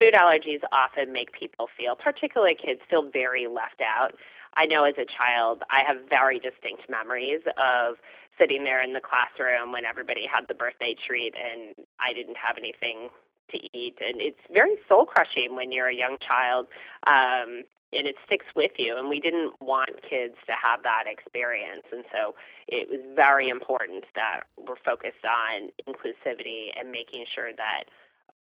food 0.00 0.14
allergies 0.14 0.60
often 0.72 1.12
make 1.12 1.32
people 1.32 1.68
feel, 1.76 1.94
particularly 1.94 2.54
kids, 2.54 2.80
feel 2.88 3.08
very 3.10 3.46
left 3.46 3.80
out. 3.80 4.14
I 4.56 4.66
know 4.66 4.84
as 4.84 4.94
a 4.98 5.04
child, 5.04 5.62
I 5.70 5.82
have 5.86 5.98
very 6.08 6.38
distinct 6.40 6.88
memories 6.88 7.40
of 7.56 7.96
sitting 8.38 8.64
there 8.64 8.82
in 8.82 8.94
the 8.94 9.00
classroom 9.00 9.72
when 9.72 9.84
everybody 9.84 10.26
had 10.26 10.48
the 10.48 10.54
birthday 10.54 10.96
treat 11.06 11.34
and 11.36 11.74
I 12.00 12.12
didn't 12.12 12.36
have 12.36 12.56
anything 12.58 13.10
to 13.50 13.58
eat. 13.76 13.98
And 14.00 14.20
it's 14.20 14.40
very 14.52 14.76
soul 14.88 15.04
crushing 15.04 15.54
when 15.54 15.70
you're 15.70 15.88
a 15.88 15.94
young 15.94 16.16
child. 16.26 16.66
Um, 17.06 17.62
and 17.92 18.06
it 18.06 18.14
sticks 18.24 18.46
with 18.54 18.72
you. 18.78 18.96
And 18.96 19.08
we 19.08 19.20
didn't 19.20 19.52
want 19.60 19.90
kids 20.08 20.36
to 20.46 20.52
have 20.52 20.82
that 20.84 21.04
experience. 21.06 21.82
And 21.92 22.04
so 22.12 22.34
it 22.68 22.88
was 22.88 23.00
very 23.16 23.48
important 23.48 24.04
that 24.14 24.42
we're 24.56 24.78
focused 24.84 25.24
on 25.26 25.70
inclusivity 25.88 26.68
and 26.78 26.92
making 26.92 27.24
sure 27.34 27.50
that 27.56 27.84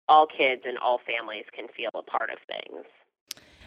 all 0.08 0.26
kids 0.26 0.62
and 0.66 0.78
all 0.78 1.00
families 1.06 1.44
can 1.54 1.66
feel 1.68 1.90
a 1.94 2.02
part 2.02 2.30
of 2.30 2.38
things. 2.46 2.84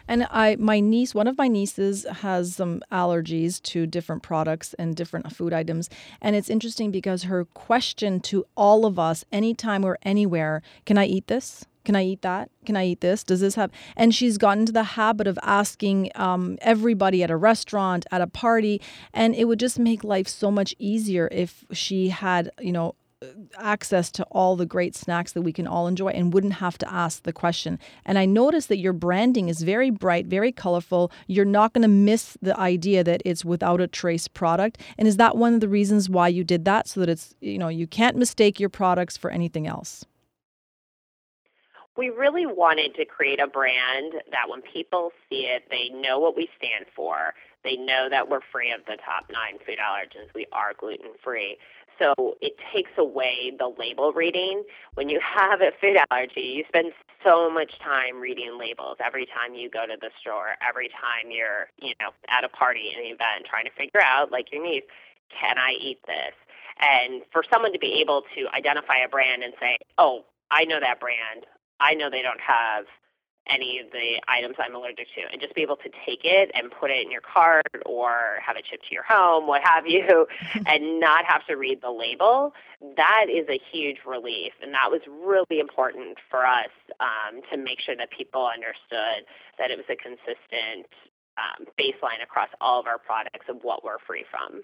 And 0.07 0.25
I, 0.31 0.55
my 0.55 0.79
niece, 0.79 1.13
one 1.13 1.27
of 1.27 1.37
my 1.37 1.47
nieces 1.47 2.03
has 2.03 2.55
some 2.55 2.81
allergies 2.91 3.61
to 3.63 3.85
different 3.85 4.23
products 4.23 4.73
and 4.79 4.95
different 4.95 5.31
food 5.35 5.53
items. 5.53 5.87
And 6.19 6.35
it's 6.35 6.49
interesting 6.49 6.89
because 6.89 7.23
her 7.23 7.45
question 7.45 8.19
to 8.21 8.47
all 8.57 8.87
of 8.87 8.97
us, 8.97 9.23
anytime 9.31 9.85
or 9.85 9.99
anywhere, 10.01 10.63
can 10.87 10.97
I 10.97 11.05
eat 11.05 11.27
this? 11.27 11.63
Can 11.85 11.95
I 11.95 12.03
eat 12.03 12.23
that? 12.23 12.49
Can 12.65 12.75
I 12.75 12.87
eat 12.87 13.01
this? 13.01 13.23
Does 13.23 13.39
this 13.41 13.53
have? 13.53 13.71
And 13.95 14.13
she's 14.13 14.39
gotten 14.39 14.65
to 14.65 14.71
the 14.71 14.83
habit 14.83 15.27
of 15.27 15.37
asking 15.43 16.11
um, 16.15 16.57
everybody 16.61 17.21
at 17.23 17.29
a 17.29 17.37
restaurant, 17.37 18.07
at 18.11 18.19
a 18.19 18.27
party, 18.27 18.81
and 19.13 19.35
it 19.35 19.45
would 19.45 19.59
just 19.59 19.77
make 19.77 20.03
life 20.03 20.27
so 20.27 20.49
much 20.49 20.75
easier 20.79 21.29
if 21.31 21.65
she 21.71 22.09
had, 22.09 22.51
you 22.59 22.71
know, 22.71 22.95
access 23.57 24.11
to 24.11 24.23
all 24.31 24.55
the 24.55 24.65
great 24.65 24.95
snacks 24.95 25.33
that 25.33 25.41
we 25.41 25.51
can 25.51 25.67
all 25.67 25.87
enjoy 25.87 26.07
and 26.07 26.33
wouldn't 26.33 26.53
have 26.53 26.77
to 26.77 26.91
ask 26.91 27.23
the 27.23 27.33
question. 27.33 27.77
And 28.05 28.17
I 28.17 28.25
noticed 28.25 28.69
that 28.69 28.77
your 28.77 28.93
branding 28.93 29.49
is 29.49 29.61
very 29.61 29.89
bright, 29.89 30.27
very 30.27 30.51
colorful. 30.53 31.11
You're 31.27 31.43
not 31.43 31.73
going 31.73 31.81
to 31.81 31.89
miss 31.89 32.37
the 32.41 32.57
idea 32.57 33.03
that 33.03 33.21
it's 33.25 33.43
without 33.43 33.81
a 33.81 33.87
trace 33.87 34.27
product. 34.29 34.79
And 34.97 35.07
is 35.07 35.17
that 35.17 35.35
one 35.35 35.53
of 35.53 35.59
the 35.59 35.67
reasons 35.67 36.09
why 36.09 36.29
you 36.29 36.45
did 36.45 36.63
that 36.65 36.87
so 36.87 37.01
that 37.01 37.09
it's, 37.09 37.35
you 37.41 37.57
know, 37.57 37.67
you 37.67 37.87
can't 37.87 38.15
mistake 38.15 38.59
your 38.59 38.69
products 38.69 39.17
for 39.17 39.29
anything 39.29 39.67
else? 39.67 40.05
We 41.97 42.09
really 42.09 42.45
wanted 42.45 42.95
to 42.95 43.03
create 43.03 43.41
a 43.41 43.47
brand 43.47 44.13
that 44.31 44.47
when 44.47 44.61
people 44.61 45.11
see 45.29 45.47
it, 45.47 45.63
they 45.69 45.89
know 45.89 46.19
what 46.19 46.37
we 46.37 46.47
stand 46.57 46.85
for. 46.95 47.33
They 47.65 47.75
know 47.75 48.07
that 48.09 48.29
we're 48.29 48.39
free 48.53 48.71
of 48.71 48.85
the 48.85 48.95
top 49.03 49.25
nine 49.29 49.59
food 49.65 49.79
allergens. 49.79 50.33
We 50.33 50.45
are 50.53 50.71
gluten 50.79 51.11
free. 51.21 51.57
So 51.99 52.37
it 52.41 52.53
takes 52.73 52.91
away 52.97 53.51
the 53.57 53.67
label 53.77 54.13
reading. 54.13 54.63
When 54.95 55.09
you 55.09 55.19
have 55.19 55.61
a 55.61 55.71
food 55.81 55.97
allergy, 56.09 56.55
you 56.55 56.63
spend 56.67 56.93
so 57.23 57.51
much 57.51 57.77
time 57.79 58.19
reading 58.19 58.57
labels 58.57 58.97
every 59.03 59.25
time 59.25 59.53
you 59.53 59.69
go 59.69 59.85
to 59.85 59.97
the 59.99 60.09
store, 60.21 60.55
every 60.67 60.87
time 60.87 61.29
you're, 61.29 61.67
you 61.81 61.93
know, 61.99 62.11
at 62.29 62.45
a 62.45 62.49
party, 62.49 62.91
an 62.97 63.03
event, 63.03 63.45
trying 63.47 63.65
to 63.65 63.71
figure 63.71 64.01
out, 64.01 64.31
like 64.31 64.51
your 64.51 64.63
niece, 64.63 64.83
can 65.29 65.57
I 65.57 65.73
eat 65.79 65.99
this? 66.07 66.33
And 66.79 67.23
for 67.33 67.43
someone 67.51 67.73
to 67.73 67.79
be 67.79 67.99
able 67.99 68.23
to 68.35 68.47
identify 68.55 68.97
a 69.05 69.09
brand 69.09 69.43
and 69.43 69.53
say, 69.59 69.77
oh, 69.97 70.23
I 70.49 70.63
know 70.63 70.79
that 70.79 70.99
brand. 70.99 71.45
I 71.81 71.93
know 71.93 72.09
they 72.09 72.21
don't 72.21 72.39
have 72.39 72.85
any 73.49 73.79
of 73.79 73.91
the 73.91 74.21
items 74.27 74.55
I'm 74.59 74.75
allergic 74.75 75.07
to, 75.15 75.21
and 75.31 75.41
just 75.41 75.55
be 75.55 75.61
able 75.61 75.77
to 75.77 75.89
take 76.05 76.21
it 76.23 76.51
and 76.53 76.71
put 76.71 76.91
it 76.91 77.05
in 77.05 77.11
your 77.11 77.21
cart 77.21 77.65
or 77.85 78.39
have 78.45 78.55
it 78.55 78.65
shipped 78.69 78.87
to 78.87 78.93
your 78.93 79.03
home, 79.03 79.47
what 79.47 79.61
have 79.63 79.87
you, 79.87 80.27
and 80.65 80.99
not 80.99 81.25
have 81.25 81.45
to 81.47 81.55
read 81.55 81.81
the 81.81 81.91
label, 81.91 82.53
that 82.95 83.25
is 83.29 83.47
a 83.49 83.59
huge 83.71 83.97
relief. 84.05 84.53
And 84.61 84.73
that 84.73 84.91
was 84.91 85.01
really 85.07 85.59
important 85.59 86.17
for 86.29 86.45
us 86.45 86.69
um, 86.99 87.41
to 87.51 87.57
make 87.57 87.79
sure 87.79 87.95
that 87.95 88.09
people 88.11 88.47
understood 88.47 89.25
that 89.57 89.71
it 89.71 89.77
was 89.77 89.85
a 89.89 89.95
consistent 89.95 90.87
um, 91.37 91.65
baseline 91.79 92.21
across 92.21 92.49
all 92.61 92.79
of 92.79 92.87
our 92.87 92.97
products 92.97 93.45
of 93.49 93.57
what 93.61 93.83
we're 93.83 93.99
free 94.05 94.25
from. 94.29 94.61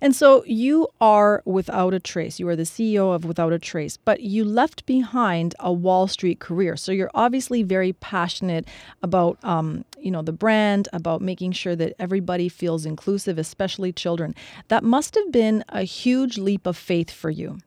And 0.00 0.14
so 0.14 0.44
you 0.46 0.88
are 1.00 1.42
Without 1.44 1.94
a 1.94 2.00
Trace. 2.00 2.38
You 2.38 2.48
are 2.48 2.56
the 2.56 2.64
CEO 2.64 3.14
of 3.14 3.24
Without 3.24 3.52
a 3.52 3.58
Trace, 3.58 3.96
but 3.96 4.20
you 4.20 4.44
left 4.44 4.86
behind 4.86 5.54
a 5.60 5.72
Wall 5.72 6.06
Street 6.06 6.40
career. 6.40 6.76
So 6.76 6.92
you're 6.92 7.10
obviously 7.14 7.62
very 7.62 7.92
passionate 7.92 8.66
about, 9.02 9.38
um, 9.42 9.84
you 9.98 10.10
know, 10.10 10.22
the 10.22 10.32
brand, 10.32 10.88
about 10.92 11.22
making 11.22 11.52
sure 11.52 11.76
that 11.76 11.94
everybody 11.98 12.48
feels 12.48 12.84
inclusive, 12.86 13.38
especially 13.38 13.92
children. 13.92 14.34
That 14.68 14.84
must 14.84 15.14
have 15.14 15.30
been 15.32 15.64
a 15.68 15.82
huge 15.82 16.38
leap 16.38 16.66
of 16.66 16.76
faith 16.76 17.10
for 17.10 17.30
you. 17.30 17.58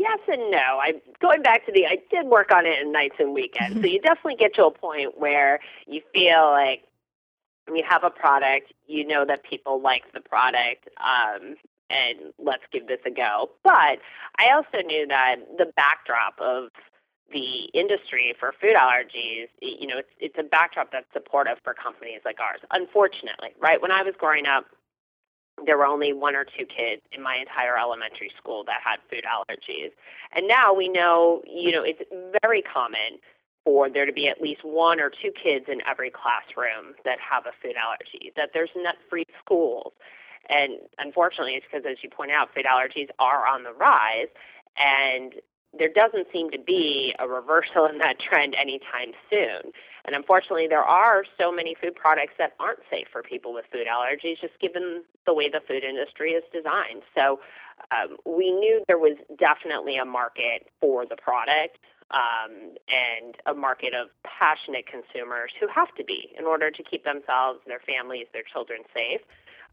Yes 0.00 0.18
and 0.28 0.50
no. 0.50 0.80
I'm 0.82 0.94
going 1.20 1.42
back 1.42 1.66
to 1.66 1.72
the 1.72 1.86
I 1.86 1.98
did 2.10 2.26
work 2.26 2.50
on 2.52 2.64
it 2.64 2.80
in 2.80 2.90
nights 2.90 3.16
and 3.18 3.34
weekends. 3.34 3.82
so 3.82 3.86
you 3.86 4.00
definitely 4.00 4.36
get 4.36 4.54
to 4.54 4.64
a 4.64 4.70
point 4.70 5.18
where 5.18 5.60
you 5.86 6.00
feel 6.14 6.50
like 6.50 6.84
you 7.76 7.84
have 7.88 8.04
a 8.04 8.10
product, 8.10 8.72
you 8.86 9.06
know 9.06 9.24
that 9.24 9.44
people 9.44 9.80
like 9.80 10.04
the 10.12 10.20
product, 10.20 10.88
um, 10.98 11.56
and 11.90 12.32
let's 12.38 12.62
give 12.72 12.86
this 12.86 13.00
a 13.04 13.10
go. 13.10 13.50
But 13.64 13.98
I 14.38 14.52
also 14.54 14.86
knew 14.86 15.06
that 15.08 15.36
the 15.58 15.66
backdrop 15.76 16.38
of 16.40 16.70
the 17.32 17.70
industry 17.74 18.34
for 18.38 18.52
food 18.60 18.76
allergies, 18.76 19.48
you 19.60 19.86
know, 19.86 19.98
it's, 19.98 20.10
it's 20.18 20.36
a 20.38 20.42
backdrop 20.42 20.90
that's 20.92 21.06
supportive 21.12 21.58
for 21.62 21.74
companies 21.74 22.20
like 22.24 22.38
ours. 22.40 22.60
Unfortunately, 22.70 23.50
right? 23.60 23.80
When 23.80 23.92
I 23.92 24.02
was 24.02 24.14
growing 24.18 24.46
up, 24.46 24.66
there 25.66 25.76
were 25.76 25.86
only 25.86 26.12
one 26.12 26.34
or 26.34 26.44
two 26.44 26.64
kids 26.64 27.02
in 27.12 27.22
my 27.22 27.36
entire 27.36 27.78
elementary 27.78 28.32
school 28.36 28.64
that 28.64 28.80
had 28.82 28.98
food 29.10 29.24
allergies. 29.24 29.90
And 30.32 30.48
now 30.48 30.72
we 30.72 30.88
know, 30.88 31.42
you 31.46 31.72
know, 31.72 31.82
it's 31.82 32.02
very 32.42 32.62
common 32.62 33.18
for 33.70 33.88
there 33.88 34.04
to 34.04 34.12
be 34.12 34.26
at 34.26 34.42
least 34.42 34.64
one 34.64 34.98
or 35.00 35.10
two 35.10 35.30
kids 35.30 35.66
in 35.68 35.78
every 35.88 36.10
classroom 36.10 36.92
that 37.04 37.18
have 37.20 37.46
a 37.46 37.52
food 37.62 37.76
allergy, 37.76 38.32
that 38.34 38.50
there's 38.52 38.70
nut 38.74 38.96
free 39.08 39.24
schools. 39.44 39.92
And 40.48 40.72
unfortunately, 40.98 41.54
it's 41.54 41.66
because, 41.70 41.86
as 41.88 41.98
you 42.02 42.10
point 42.10 42.32
out, 42.32 42.52
food 42.52 42.64
allergies 42.64 43.10
are 43.20 43.46
on 43.46 43.62
the 43.62 43.72
rise. 43.72 44.26
And 44.76 45.34
there 45.78 45.92
doesn't 45.94 46.26
seem 46.32 46.50
to 46.50 46.58
be 46.58 47.14
a 47.20 47.28
reversal 47.28 47.86
in 47.86 47.98
that 47.98 48.18
trend 48.18 48.56
anytime 48.58 49.12
soon. 49.30 49.70
And 50.04 50.16
unfortunately, 50.16 50.66
there 50.66 50.82
are 50.82 51.22
so 51.38 51.52
many 51.52 51.76
food 51.80 51.94
products 51.94 52.32
that 52.38 52.54
aren't 52.58 52.80
safe 52.90 53.06
for 53.12 53.22
people 53.22 53.54
with 53.54 53.66
food 53.70 53.86
allergies, 53.86 54.40
just 54.40 54.58
given 54.60 55.04
the 55.26 55.34
way 55.34 55.48
the 55.48 55.60
food 55.68 55.84
industry 55.84 56.32
is 56.32 56.42
designed. 56.52 57.02
So 57.14 57.38
um, 57.92 58.16
we 58.26 58.50
knew 58.50 58.82
there 58.88 58.98
was 58.98 59.16
definitely 59.38 59.96
a 59.96 60.04
market 60.04 60.66
for 60.80 61.06
the 61.06 61.14
product 61.14 61.78
um, 62.10 62.74
and 62.88 63.36
a 63.46 63.54
market 63.54 63.94
of 63.94 64.08
passionate 64.24 64.86
consumers 64.86 65.52
who 65.60 65.68
have 65.68 65.94
to 65.96 66.04
be 66.04 66.34
in 66.38 66.44
order 66.44 66.70
to 66.70 66.82
keep 66.82 67.04
themselves, 67.04 67.60
their 67.66 67.80
families, 67.80 68.26
their 68.32 68.42
children 68.52 68.80
safe. 68.94 69.20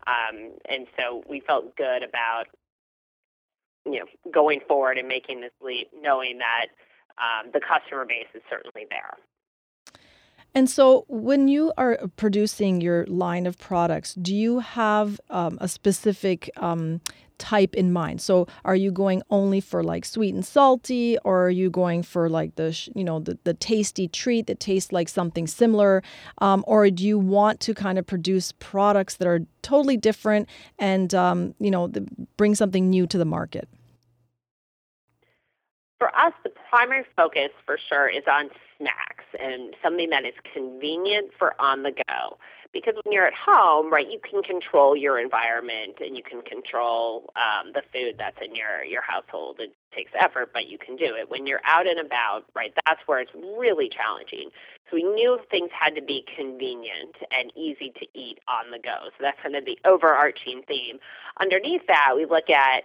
Um, 0.05 0.53
and 0.69 0.87
so 0.97 1.23
we 1.29 1.41
felt 1.41 1.75
good 1.75 2.03
about 2.03 2.45
you 3.85 3.99
know 3.99 4.31
going 4.31 4.61
forward 4.67 4.97
and 4.97 5.07
making 5.07 5.41
this 5.41 5.51
leap, 5.61 5.89
knowing 5.99 6.39
that 6.39 6.67
um, 7.17 7.51
the 7.53 7.59
customer 7.59 8.05
base 8.05 8.27
is 8.33 8.41
certainly 8.49 8.85
there. 8.89 9.17
And 10.53 10.69
so, 10.69 11.05
when 11.07 11.47
you 11.47 11.73
are 11.77 11.99
producing 12.15 12.81
your 12.81 13.05
line 13.05 13.45
of 13.45 13.59
products, 13.59 14.13
do 14.15 14.33
you 14.33 14.59
have 14.59 15.19
um, 15.29 15.57
a 15.61 15.67
specific 15.67 16.49
um, 16.57 17.01
type 17.37 17.75
in 17.75 17.91
mind? 17.91 18.21
So 18.21 18.47
are 18.65 18.75
you 18.75 18.91
going 18.91 19.21
only 19.29 19.61
for 19.61 19.83
like 19.83 20.05
sweet 20.05 20.33
and 20.33 20.45
salty 20.45 21.17
or 21.23 21.45
are 21.45 21.49
you 21.49 21.69
going 21.69 22.03
for 22.03 22.29
like 22.29 22.55
the 22.55 22.77
you 22.95 23.03
know 23.03 23.19
the, 23.19 23.37
the 23.43 23.53
tasty 23.53 24.07
treat 24.07 24.47
that 24.47 24.59
tastes 24.59 24.91
like 24.91 25.09
something 25.09 25.47
similar 25.47 26.03
um, 26.39 26.63
or 26.67 26.89
do 26.89 27.05
you 27.05 27.19
want 27.19 27.59
to 27.61 27.73
kind 27.73 27.97
of 27.97 28.05
produce 28.05 28.51
products 28.53 29.17
that 29.17 29.27
are 29.27 29.41
totally 29.61 29.97
different 29.97 30.47
and 30.79 31.13
um, 31.13 31.53
you 31.59 31.71
know 31.71 31.87
the, 31.87 32.07
bring 32.37 32.55
something 32.55 32.89
new 32.89 33.07
to 33.07 33.17
the 33.17 33.25
market? 33.25 33.67
For 35.99 36.15
us, 36.15 36.33
the 36.43 36.51
primary 36.69 37.05
focus 37.15 37.49
for 37.65 37.79
sure 37.89 38.07
is 38.07 38.23
on 38.31 38.49
snacks 38.77 39.25
and 39.39 39.75
something 39.81 40.11
that 40.11 40.25
is 40.25 40.35
convenient 40.53 41.31
for 41.37 41.59
on 41.59 41.83
the 41.83 41.91
go 41.91 42.37
because 42.73 42.95
when 43.03 43.11
you're 43.11 43.27
at 43.27 43.33
home, 43.33 43.91
right, 43.91 44.09
you 44.09 44.19
can 44.19 44.43
control 44.43 44.95
your 44.95 45.19
environment 45.19 45.97
and 45.99 46.15
you 46.15 46.23
can 46.23 46.41
control 46.41 47.31
um, 47.35 47.71
the 47.73 47.81
food 47.93 48.15
that's 48.17 48.37
in 48.43 48.55
your 48.55 48.83
your 48.83 49.01
household. 49.01 49.57
It 49.59 49.73
takes 49.95 50.11
effort, 50.19 50.51
but 50.53 50.67
you 50.67 50.77
can 50.77 50.95
do 50.95 51.15
it. 51.15 51.29
When 51.29 51.47
you're 51.47 51.61
out 51.65 51.87
and 51.87 51.99
about, 51.99 52.45
right, 52.55 52.73
that's 52.85 53.01
where 53.05 53.19
it's 53.19 53.31
really 53.33 53.89
challenging. 53.89 54.49
So 54.89 54.95
we 54.95 55.03
knew 55.03 55.39
things 55.49 55.69
had 55.71 55.95
to 55.95 56.01
be 56.01 56.25
convenient 56.35 57.15
and 57.31 57.51
easy 57.55 57.91
to 57.99 58.05
eat 58.13 58.39
on 58.47 58.71
the 58.71 58.79
go. 58.79 59.09
So 59.09 59.21
that's 59.21 59.37
kind 59.41 59.55
of 59.55 59.65
the 59.65 59.77
overarching 59.85 60.61
theme. 60.67 60.99
Underneath 61.39 61.87
that, 61.87 62.13
we 62.15 62.25
look 62.25 62.49
at 62.49 62.83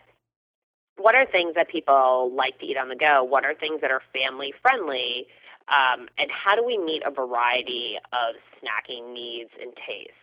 what 0.99 1.15
are 1.15 1.27
things 1.27 1.55
that 1.55 1.69
people 1.69 2.33
like 2.35 2.59
to 2.61 2.67
eat 2.67 2.77
on 2.77 2.89
the 2.89 2.97
go? 2.97 3.25
What 3.25 3.45
are 3.45 3.55
things 3.55 3.81
that 3.81 3.91
are 3.91 4.03
family 4.13 4.53
friendly? 4.63 5.27
Um, 5.69 6.09
and 6.19 6.31
how 6.31 6.55
do 6.55 6.65
we 6.65 6.79
meet 6.79 7.03
a 7.07 7.11
variety 7.11 7.99
of 8.13 8.37
snacking 8.59 9.13
needs 9.13 9.51
and 9.61 9.73
tastes? 9.77 10.17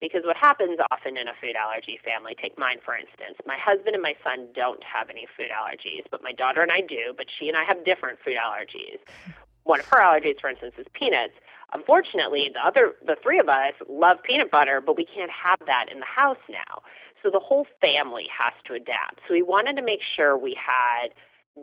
Because 0.00 0.22
what 0.24 0.36
happens 0.36 0.78
often 0.90 1.16
in 1.16 1.26
a 1.26 1.32
food 1.40 1.56
allergy 1.56 1.98
family, 2.04 2.36
take 2.40 2.58
mine 2.58 2.78
for 2.84 2.94
instance, 2.94 3.38
my 3.46 3.56
husband 3.56 3.94
and 3.94 4.02
my 4.02 4.14
son 4.22 4.48
don't 4.54 4.82
have 4.84 5.08
any 5.08 5.26
food 5.36 5.48
allergies, 5.48 6.04
but 6.10 6.22
my 6.22 6.32
daughter 6.32 6.60
and 6.60 6.70
I 6.70 6.82
do, 6.82 7.14
but 7.16 7.26
she 7.38 7.48
and 7.48 7.56
I 7.56 7.64
have 7.64 7.84
different 7.84 8.18
food 8.22 8.36
allergies. 8.36 8.98
One 9.64 9.80
of 9.80 9.86
her 9.86 9.98
allergies, 9.98 10.40
for 10.40 10.50
instance, 10.50 10.74
is 10.78 10.86
peanuts. 10.92 11.32
Unfortunately, 11.72 12.50
the 12.52 12.64
other, 12.64 12.94
the 13.04 13.16
three 13.22 13.38
of 13.38 13.48
us 13.48 13.72
love 13.88 14.22
peanut 14.22 14.50
butter, 14.50 14.80
but 14.80 14.96
we 14.96 15.04
can't 15.04 15.30
have 15.30 15.58
that 15.66 15.86
in 15.90 15.98
the 15.98 16.06
house 16.06 16.38
now. 16.48 16.82
So 17.22 17.30
the 17.30 17.40
whole 17.40 17.66
family 17.80 18.28
has 18.30 18.52
to 18.66 18.74
adapt. 18.74 19.20
So 19.26 19.34
we 19.34 19.42
wanted 19.42 19.76
to 19.76 19.82
make 19.82 20.00
sure 20.14 20.38
we 20.38 20.54
had 20.54 21.08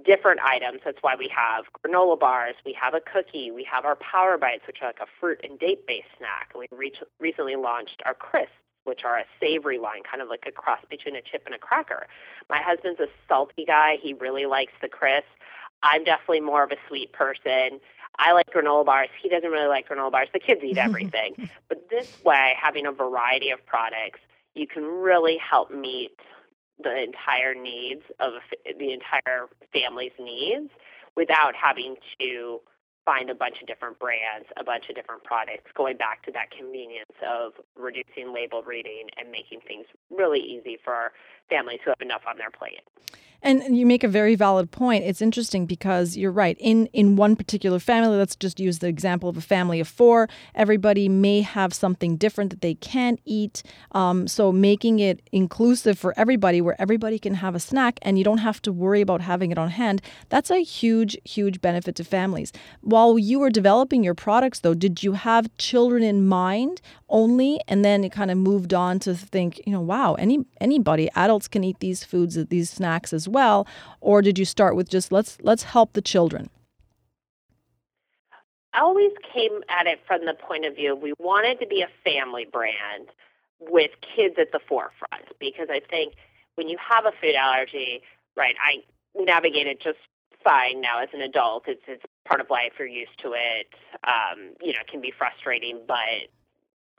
different 0.05 0.39
items. 0.41 0.81
That's 0.83 0.97
why 1.01 1.15
we 1.17 1.29
have 1.35 1.65
granola 1.85 2.19
bars, 2.19 2.55
we 2.65 2.73
have 2.73 2.93
a 2.93 3.01
cookie, 3.01 3.51
we 3.51 3.63
have 3.63 3.85
our 3.85 3.95
Power 3.95 4.37
Bites, 4.37 4.65
which 4.65 4.77
are 4.81 4.87
like 4.87 4.99
a 4.99 5.07
fruit 5.19 5.39
and 5.43 5.59
date 5.59 5.85
based 5.85 6.07
snack. 6.17 6.51
We 6.57 6.67
re- 6.71 6.93
recently 7.19 7.55
launched 7.55 8.01
our 8.05 8.13
crisps, 8.13 8.51
which 8.85 9.03
are 9.03 9.17
a 9.17 9.25
savory 9.39 9.77
line, 9.77 10.01
kind 10.09 10.21
of 10.21 10.29
like 10.29 10.43
a 10.47 10.51
cross 10.51 10.79
between 10.89 11.15
a 11.15 11.21
chip 11.21 11.43
and 11.45 11.53
a 11.53 11.59
cracker. 11.59 12.07
My 12.49 12.61
husband's 12.61 12.99
a 12.99 13.07
salty 13.27 13.65
guy. 13.65 13.97
He 14.01 14.13
really 14.13 14.45
likes 14.45 14.73
the 14.81 14.89
crisps. 14.89 15.29
I'm 15.83 16.03
definitely 16.03 16.41
more 16.41 16.63
of 16.63 16.71
a 16.71 16.77
sweet 16.87 17.11
person. 17.11 17.79
I 18.17 18.31
like 18.31 18.47
granola 18.53 18.85
bars. 18.85 19.09
He 19.21 19.29
doesn't 19.29 19.49
really 19.49 19.67
like 19.67 19.89
granola 19.89 20.11
bars. 20.11 20.29
The 20.33 20.39
kids 20.39 20.61
eat 20.63 20.77
everything. 20.77 21.49
but 21.69 21.89
this 21.89 22.23
way, 22.23 22.53
having 22.59 22.85
a 22.85 22.91
variety 22.91 23.49
of 23.49 23.65
products, 23.65 24.19
you 24.55 24.67
can 24.67 24.83
really 24.83 25.37
help 25.37 25.71
meet 25.71 26.11
the 26.81 27.03
entire 27.03 27.53
needs 27.53 28.03
of 28.19 28.33
the 28.65 28.91
entire 28.91 29.47
family's 29.71 30.11
needs 30.19 30.69
without 31.15 31.53
having 31.55 31.95
to 32.19 32.59
find 33.05 33.29
a 33.29 33.35
bunch 33.35 33.61
of 33.61 33.67
different 33.67 33.99
brands, 33.99 34.47
a 34.57 34.63
bunch 34.63 34.89
of 34.89 34.95
different 34.95 35.23
products, 35.23 35.69
going 35.75 35.97
back 35.97 36.23
to 36.23 36.31
that 36.31 36.49
convenience 36.51 37.11
of 37.27 37.53
reducing 37.75 38.33
label 38.33 38.63
reading 38.63 39.07
and 39.17 39.29
making 39.29 39.59
things 39.67 39.85
really 40.09 40.39
easy 40.39 40.77
for 40.83 41.11
families 41.49 41.79
who 41.83 41.91
have 41.91 42.01
enough 42.01 42.21
on 42.27 42.37
their 42.37 42.51
plate. 42.51 42.81
And 43.45 43.77
you 43.77 43.85
make 43.85 44.05
a 44.05 44.07
very 44.07 44.35
valid 44.35 44.71
point. 44.71 45.03
It's 45.03 45.21
interesting 45.21 45.65
because 45.65 46.15
you're 46.15 46.31
right. 46.31 46.55
In 46.59 46.85
in 46.93 47.17
one 47.17 47.35
particular 47.35 47.77
family, 47.77 48.17
let's 48.17 48.37
just 48.37 48.57
use 48.57 48.79
the 48.79 48.87
example 48.87 49.27
of 49.27 49.35
a 49.35 49.41
family 49.41 49.81
of 49.81 49.87
four. 49.89 50.29
Everybody 50.55 51.09
may 51.09 51.41
have 51.41 51.73
something 51.73 52.15
different 52.15 52.51
that 52.51 52.61
they 52.61 52.75
can't 52.75 53.19
eat. 53.25 53.61
Um, 53.91 54.29
so 54.29 54.53
making 54.53 54.99
it 54.99 55.21
inclusive 55.33 55.99
for 55.99 56.13
everybody, 56.15 56.61
where 56.61 56.79
everybody 56.79 57.19
can 57.19 57.33
have 57.35 57.53
a 57.53 57.59
snack 57.59 57.99
and 58.01 58.17
you 58.17 58.23
don't 58.23 58.37
have 58.37 58.61
to 58.61 58.71
worry 58.71 59.01
about 59.01 59.19
having 59.19 59.51
it 59.51 59.57
on 59.57 59.69
hand, 59.71 60.01
that's 60.29 60.49
a 60.49 60.63
huge, 60.63 61.17
huge 61.25 61.59
benefit 61.59 61.95
to 61.97 62.05
families. 62.05 62.53
While 62.79 63.19
you 63.19 63.39
were 63.39 63.49
developing 63.49 64.05
your 64.05 64.15
products, 64.15 64.61
though, 64.61 64.73
did 64.73 65.03
you 65.03 65.13
have 65.13 65.49
children 65.57 66.01
in 66.01 66.25
mind 66.27 66.81
only, 67.09 67.59
and 67.67 67.83
then 67.83 68.03
it 68.03 68.11
kind 68.11 68.31
of 68.31 68.37
moved 68.37 68.73
on 68.73 68.99
to 68.99 69.13
think, 69.13 69.61
you 69.67 69.73
know, 69.73 69.81
wow, 69.81 70.13
any 70.15 70.45
anybody, 70.61 71.09
adults 71.15 71.49
can 71.49 71.63
eat 71.63 71.79
these 71.79 72.05
foods, 72.05 72.33
these 72.47 72.69
snacks 72.69 73.13
as 73.13 73.27
well, 73.27 73.32
or 74.01 74.21
did 74.21 74.39
you 74.39 74.45
start 74.45 74.75
with 74.75 74.89
just 74.89 75.11
let's 75.11 75.37
let's 75.41 75.63
help 75.63 75.93
the 75.93 76.01
children? 76.01 76.49
I 78.73 78.79
always 78.79 79.11
came 79.33 79.61
at 79.69 79.85
it 79.85 79.99
from 80.07 80.25
the 80.25 80.33
point 80.33 80.65
of 80.65 80.75
view 80.75 80.95
we 80.95 81.13
wanted 81.19 81.59
to 81.59 81.67
be 81.67 81.81
a 81.81 81.89
family 82.03 82.47
brand 82.51 83.09
with 83.59 83.91
kids 84.15 84.35
at 84.39 84.51
the 84.51 84.59
forefront 84.67 85.25
because 85.39 85.67
I 85.69 85.79
think 85.79 86.15
when 86.55 86.67
you 86.67 86.77
have 86.77 87.05
a 87.05 87.11
food 87.21 87.35
allergy, 87.35 88.01
right, 88.35 88.55
I 88.59 88.83
navigate 89.15 89.67
it 89.67 89.81
just 89.81 89.99
fine 90.43 90.81
now 90.81 91.01
as 91.01 91.09
an 91.13 91.21
adult. 91.21 91.63
It's 91.67 91.81
it's 91.87 92.03
part 92.25 92.41
of 92.41 92.49
life. 92.49 92.73
You're 92.77 92.87
used 92.87 93.17
to 93.21 93.33
it. 93.33 93.67
Um, 94.03 94.53
you 94.61 94.73
know, 94.73 94.79
it 94.81 94.87
can 94.87 95.01
be 95.01 95.13
frustrating, 95.17 95.81
but 95.87 96.29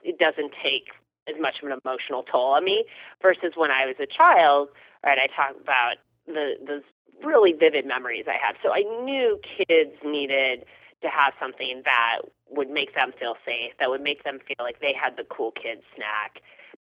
it 0.03 0.17
doesn't 0.17 0.53
take 0.63 0.89
as 1.27 1.35
much 1.39 1.61
of 1.61 1.69
an 1.69 1.77
emotional 1.83 2.23
toll 2.23 2.53
on 2.53 2.63
me 2.63 2.85
versus 3.21 3.53
when 3.55 3.71
I 3.71 3.85
was 3.85 3.95
a 3.99 4.07
child. 4.07 4.69
Right, 5.05 5.19
I 5.19 5.27
talk 5.27 5.55
about 5.61 5.97
the 6.27 6.55
those 6.65 6.83
really 7.23 7.53
vivid 7.53 7.85
memories 7.85 8.25
I 8.27 8.37
had. 8.37 8.55
So 8.63 8.73
I 8.73 8.81
knew 9.03 9.39
kids 9.57 9.93
needed 10.03 10.65
to 11.01 11.09
have 11.09 11.33
something 11.39 11.81
that 11.85 12.19
would 12.49 12.69
make 12.69 12.95
them 12.95 13.11
feel 13.19 13.35
safe, 13.45 13.73
that 13.79 13.89
would 13.89 14.01
make 14.01 14.23
them 14.23 14.39
feel 14.45 14.57
like 14.59 14.79
they 14.79 14.93
had 14.93 15.17
the 15.17 15.23
cool 15.29 15.51
kid 15.51 15.79
snack. 15.95 16.41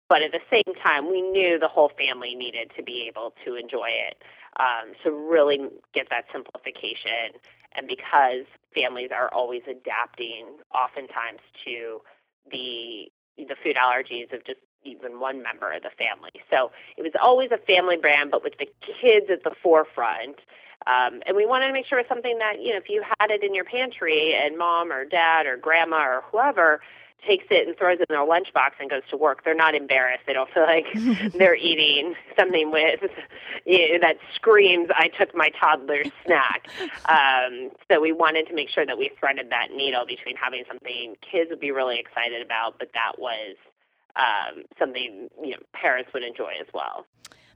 But 0.07 0.23
at 0.23 0.31
the 0.31 0.41
same 0.49 0.73
time, 0.83 1.09
we 1.09 1.21
knew 1.21 1.59
the 1.59 1.67
whole 1.67 1.91
family 1.97 2.33
needed 2.33 2.71
to 2.75 2.83
be 2.83 3.05
able 3.07 3.33
to 3.45 3.55
enjoy 3.55 3.89
it. 3.89 4.21
Um, 4.59 4.93
so 5.03 5.11
really 5.11 5.59
get 5.93 6.07
that 6.09 6.25
simplification. 6.33 7.37
And 7.75 7.87
because 7.87 8.45
families 8.73 9.09
are 9.13 9.31
always 9.31 9.61
adapting, 9.69 10.57
oftentimes 10.73 11.39
to 11.65 12.01
the 12.51 13.11
the 13.37 13.55
food 13.63 13.77
allergies 13.77 14.33
of 14.33 14.43
just 14.45 14.59
even 14.83 15.19
one 15.19 15.41
member 15.41 15.71
of 15.71 15.83
the 15.83 15.91
family. 15.97 16.31
So 16.49 16.71
it 16.97 17.01
was 17.01 17.13
always 17.21 17.51
a 17.51 17.57
family 17.57 17.97
brand, 17.97 18.31
but 18.31 18.43
with 18.43 18.57
the 18.57 18.69
kids 19.01 19.27
at 19.29 19.43
the 19.43 19.51
forefront. 19.61 20.37
Um, 20.87 21.21
and 21.27 21.35
we 21.35 21.45
wanted 21.45 21.67
to 21.67 21.73
make 21.73 21.85
sure 21.85 21.99
it 21.99 22.03
was 22.03 22.09
something 22.09 22.37
that, 22.39 22.61
you 22.61 22.71
know, 22.71 22.77
if 22.77 22.89
you 22.89 23.03
had 23.19 23.31
it 23.31 23.43
in 23.43 23.53
your 23.53 23.65
pantry 23.65 24.33
and 24.33 24.57
mom 24.57 24.91
or 24.91 25.05
dad 25.05 25.45
or 25.45 25.57
grandma 25.57 26.05
or 26.07 26.23
whoever 26.31 26.81
takes 27.27 27.45
it 27.49 27.67
and 27.67 27.77
throws 27.77 27.99
it 27.99 28.05
in 28.09 28.15
their 28.15 28.25
lunchbox 28.25 28.71
and 28.79 28.89
goes 28.89 29.01
to 29.09 29.17
work, 29.17 29.43
they're 29.43 29.53
not 29.53 29.75
embarrassed. 29.75 30.23
They 30.25 30.33
don't 30.33 30.49
feel 30.51 30.63
like 30.63 30.85
they're 31.33 31.55
eating 31.55 32.15
something 32.37 32.71
with 32.71 33.01
you 33.65 33.93
know, 33.93 33.99
that 34.07 34.17
screams, 34.35 34.89
"I 34.95 35.09
took 35.09 35.35
my 35.35 35.49
toddler's 35.49 36.09
snack." 36.25 36.69
Um, 37.05 37.71
so 37.91 37.99
we 37.99 38.11
wanted 38.11 38.47
to 38.47 38.55
make 38.55 38.69
sure 38.69 38.85
that 38.85 38.97
we 38.97 39.11
threaded 39.19 39.49
that 39.49 39.71
needle 39.75 40.05
between 40.05 40.37
having 40.37 40.63
something 40.67 41.15
kids 41.29 41.49
would 41.49 41.59
be 41.59 41.71
really 41.71 41.99
excited 41.99 42.41
about, 42.41 42.79
but 42.79 42.89
that 42.93 43.19
was 43.19 43.57
um, 44.15 44.63
something 44.77 45.29
you 45.41 45.51
know 45.51 45.57
parents 45.73 46.11
would 46.13 46.23
enjoy 46.23 46.51
as 46.59 46.67
well. 46.73 47.05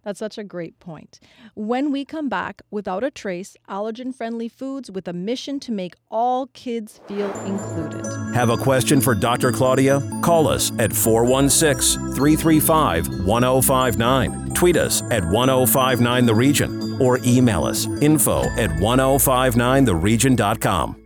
That's 0.03 0.19
such 0.19 0.37
a 0.37 0.43
great 0.43 0.77
point. 0.79 1.19
When 1.55 1.91
we 1.91 2.05
come 2.05 2.29
back, 2.29 2.61
without 2.71 3.03
a 3.03 3.11
trace, 3.11 3.55
allergen 3.69 4.13
friendly 4.13 4.49
foods 4.49 4.91
with 4.91 5.07
a 5.07 5.13
mission 5.13 5.59
to 5.61 5.71
make 5.71 5.95
all 6.11 6.47
kids 6.47 6.99
feel 7.07 7.31
included. 7.45 8.05
Have 8.35 8.49
a 8.49 8.57
question 8.57 8.99
for 8.99 9.15
Dr. 9.15 9.53
Claudia? 9.53 10.01
Call 10.21 10.47
us 10.47 10.71
at 10.79 10.93
416 10.93 12.13
335 12.15 13.25
1059. 13.25 14.53
Tweet 14.53 14.75
us 14.75 15.01
at 15.03 15.23
1059 15.25 16.25
The 16.25 16.35
Region 16.35 17.01
or 17.01 17.19
email 17.23 17.63
us 17.63 17.87
info 18.01 18.41
at 18.57 18.71
1059theregion.com. 18.71 20.99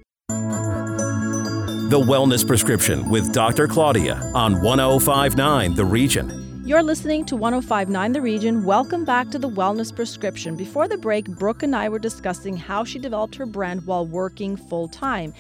The 1.89 1.97
Wellness 1.97 2.45
Prescription 2.45 3.09
with 3.09 3.31
Dr. 3.31 3.65
Claudia 3.65 4.15
on 4.35 4.61
1059 4.61 5.73
The 5.73 5.85
Region. 5.85 6.61
You're 6.65 6.83
listening 6.83 7.23
to 7.27 7.37
1059 7.37 8.11
The 8.11 8.21
Region. 8.21 8.65
Welcome 8.65 9.05
back 9.05 9.29
to 9.29 9.39
the 9.39 9.49
Wellness 9.49 9.95
Prescription. 9.95 10.57
Before 10.57 10.89
the 10.89 10.97
break, 10.97 11.29
Brooke 11.29 11.63
and 11.63 11.73
I 11.73 11.87
were 11.87 11.97
discussing 11.97 12.57
how 12.57 12.83
she 12.83 12.99
developed 12.99 13.35
her 13.35 13.45
brand 13.45 13.87
while 13.87 14.05
working 14.05 14.57
full 14.57 14.89
time. 14.89 15.33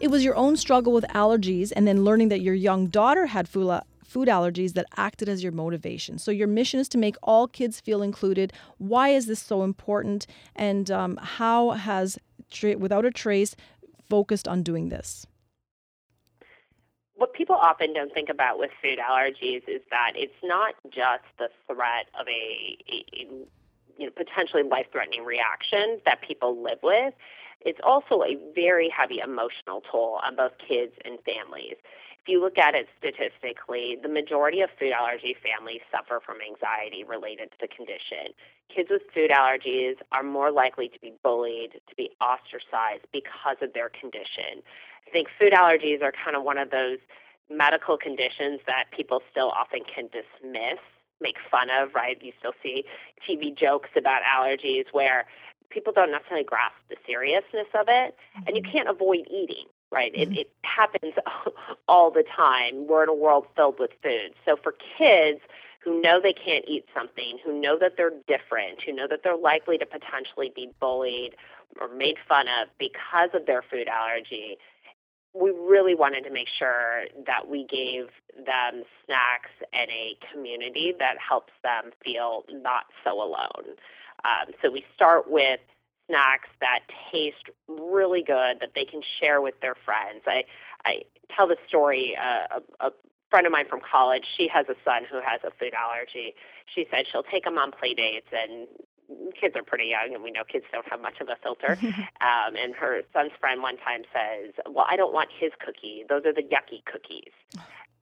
It 0.00 0.08
was 0.08 0.24
your 0.24 0.34
own 0.36 0.56
struggle 0.56 0.94
with 0.94 1.04
allergies 1.08 1.70
and 1.76 1.86
then 1.86 2.02
learning 2.02 2.30
that 2.30 2.40
your 2.40 2.54
young 2.54 2.86
daughter 2.86 3.26
had 3.26 3.46
food 3.46 3.68
allergies 4.14 4.72
that 4.72 4.86
acted 4.96 5.28
as 5.28 5.42
your 5.42 5.52
motivation. 5.52 6.18
So, 6.18 6.30
your 6.30 6.48
mission 6.48 6.80
is 6.80 6.88
to 6.88 6.98
make 6.98 7.16
all 7.22 7.46
kids 7.46 7.78
feel 7.78 8.00
included. 8.00 8.54
Why 8.78 9.10
is 9.10 9.26
this 9.26 9.42
so 9.42 9.64
important? 9.64 10.26
And 10.56 10.90
um, 10.90 11.18
how 11.18 11.72
has 11.72 12.18
Without 12.62 13.04
a 13.04 13.10
Trace 13.10 13.54
focused 14.08 14.48
on 14.48 14.62
doing 14.62 14.88
this? 14.88 15.26
What 17.20 17.34
people 17.34 17.54
often 17.54 17.92
don't 17.92 18.14
think 18.14 18.30
about 18.30 18.58
with 18.58 18.70
food 18.80 18.98
allergies 18.98 19.62
is 19.68 19.82
that 19.90 20.12
it's 20.14 20.32
not 20.42 20.74
just 20.88 21.24
the 21.38 21.50
threat 21.66 22.06
of 22.18 22.26
a, 22.26 22.78
a, 22.88 23.04
you 23.98 24.06
know, 24.06 24.10
potentially 24.16 24.62
life-threatening 24.62 25.26
reaction 25.26 26.00
that 26.06 26.22
people 26.22 26.62
live 26.62 26.78
with. 26.82 27.12
It's 27.60 27.78
also 27.84 28.22
a 28.22 28.38
very 28.54 28.88
heavy 28.88 29.18
emotional 29.18 29.82
toll 29.90 30.18
on 30.24 30.34
both 30.34 30.52
kids 30.66 30.94
and 31.04 31.18
families. 31.20 31.76
If 32.22 32.28
you 32.28 32.40
look 32.40 32.56
at 32.56 32.74
it 32.74 32.88
statistically, 32.98 33.98
the 34.02 34.08
majority 34.08 34.62
of 34.62 34.70
food 34.78 34.92
allergy 34.92 35.36
families 35.44 35.82
suffer 35.92 36.20
from 36.24 36.36
anxiety 36.40 37.04
related 37.04 37.50
to 37.52 37.56
the 37.60 37.68
condition. 37.68 38.32
Kids 38.74 38.88
with 38.90 39.02
food 39.12 39.30
allergies 39.30 39.96
are 40.10 40.22
more 40.22 40.50
likely 40.50 40.88
to 40.88 40.98
be 41.00 41.12
bullied, 41.22 41.80
to 41.86 41.94
be 41.96 42.10
ostracized 42.20 43.04
because 43.12 43.56
of 43.60 43.74
their 43.74 43.90
condition. 43.90 44.64
I 45.06 45.10
think 45.10 45.28
food 45.38 45.52
allergies 45.52 46.02
are 46.02 46.12
kind 46.12 46.36
of 46.36 46.42
one 46.42 46.58
of 46.58 46.70
those 46.70 46.98
medical 47.50 47.96
conditions 47.96 48.60
that 48.66 48.84
people 48.96 49.22
still 49.30 49.50
often 49.50 49.80
can 49.92 50.08
dismiss, 50.08 50.78
make 51.20 51.36
fun 51.50 51.68
of, 51.70 51.94
right? 51.94 52.16
You 52.22 52.32
still 52.38 52.54
see 52.62 52.84
TV 53.28 53.56
jokes 53.56 53.90
about 53.96 54.22
allergies 54.22 54.84
where 54.92 55.26
people 55.68 55.92
don't 55.92 56.10
necessarily 56.10 56.44
grasp 56.44 56.76
the 56.88 56.96
seriousness 57.06 57.66
of 57.74 57.86
it, 57.88 58.14
mm-hmm. 58.36 58.46
and 58.46 58.56
you 58.56 58.62
mm-hmm. 58.62 58.72
can't 58.72 58.88
avoid 58.88 59.26
eating, 59.30 59.66
right? 59.90 60.12
Mm-hmm. 60.12 60.32
It, 60.32 60.38
it 60.38 60.52
happens 60.62 61.14
all 61.88 62.10
the 62.10 62.24
time. 62.36 62.86
We're 62.86 63.02
in 63.02 63.08
a 63.08 63.14
world 63.14 63.46
filled 63.56 63.78
with 63.78 63.90
food. 64.02 64.34
So 64.44 64.56
for 64.62 64.74
kids, 64.98 65.40
who 65.82 66.00
know 66.00 66.20
they 66.20 66.32
can't 66.32 66.64
eat 66.68 66.84
something, 66.94 67.38
who 67.44 67.58
know 67.58 67.78
that 67.78 67.96
they're 67.96 68.12
different, 68.28 68.82
who 68.82 68.92
know 68.92 69.06
that 69.08 69.20
they're 69.24 69.36
likely 69.36 69.78
to 69.78 69.86
potentially 69.86 70.52
be 70.54 70.70
bullied 70.78 71.34
or 71.80 71.88
made 71.88 72.16
fun 72.28 72.46
of 72.48 72.68
because 72.78 73.30
of 73.32 73.46
their 73.46 73.62
food 73.62 73.88
allergy, 73.88 74.58
we 75.34 75.50
really 75.50 75.94
wanted 75.94 76.24
to 76.24 76.30
make 76.30 76.48
sure 76.58 77.04
that 77.26 77.48
we 77.48 77.64
gave 77.64 78.06
them 78.36 78.82
snacks 79.04 79.50
and 79.72 79.90
a 79.90 80.16
community 80.32 80.92
that 80.98 81.16
helps 81.18 81.52
them 81.62 81.92
feel 82.04 82.44
not 82.50 82.84
so 83.04 83.22
alone. 83.22 83.76
Um, 84.24 84.52
so 84.60 84.70
we 84.70 84.84
start 84.94 85.30
with 85.30 85.60
snacks 86.08 86.48
that 86.60 86.80
taste 87.12 87.50
really 87.68 88.22
good 88.22 88.58
that 88.60 88.70
they 88.74 88.84
can 88.84 89.00
share 89.20 89.40
with 89.40 89.54
their 89.60 89.76
friends. 89.84 90.22
I, 90.26 90.44
I 90.84 91.02
tell 91.34 91.46
the 91.46 91.56
story. 91.68 92.16
Uh, 92.20 92.58
a, 92.80 92.86
a 92.88 92.90
friend 93.30 93.46
of 93.46 93.52
mine 93.52 93.66
from 93.68 93.80
college, 93.80 94.24
she 94.36 94.48
has 94.48 94.66
a 94.68 94.74
son 94.84 95.02
who 95.08 95.20
has 95.24 95.40
a 95.44 95.50
food 95.58 95.72
allergy. 95.72 96.34
She 96.74 96.86
said 96.90 97.06
she'll 97.10 97.22
take 97.22 97.46
him 97.46 97.56
on 97.58 97.70
play 97.70 97.94
dates 97.94 98.26
and 98.32 98.66
kids 99.38 99.56
are 99.56 99.62
pretty 99.62 99.86
young, 99.86 100.14
and 100.14 100.22
we 100.22 100.30
know 100.30 100.42
kids 100.44 100.64
don't 100.72 100.88
have 100.88 101.00
much 101.00 101.20
of 101.20 101.28
a 101.28 101.36
filter. 101.42 101.78
um, 102.20 102.56
and 102.56 102.74
her 102.74 103.02
son's 103.12 103.32
friend 103.40 103.62
one 103.62 103.76
time 103.78 104.02
says, 104.12 104.54
"Well, 104.68 104.86
I 104.88 104.96
don't 104.96 105.12
want 105.12 105.30
his 105.38 105.52
cookie; 105.64 106.04
those 106.08 106.24
are 106.24 106.32
the 106.32 106.42
yucky 106.42 106.84
cookies." 106.84 107.32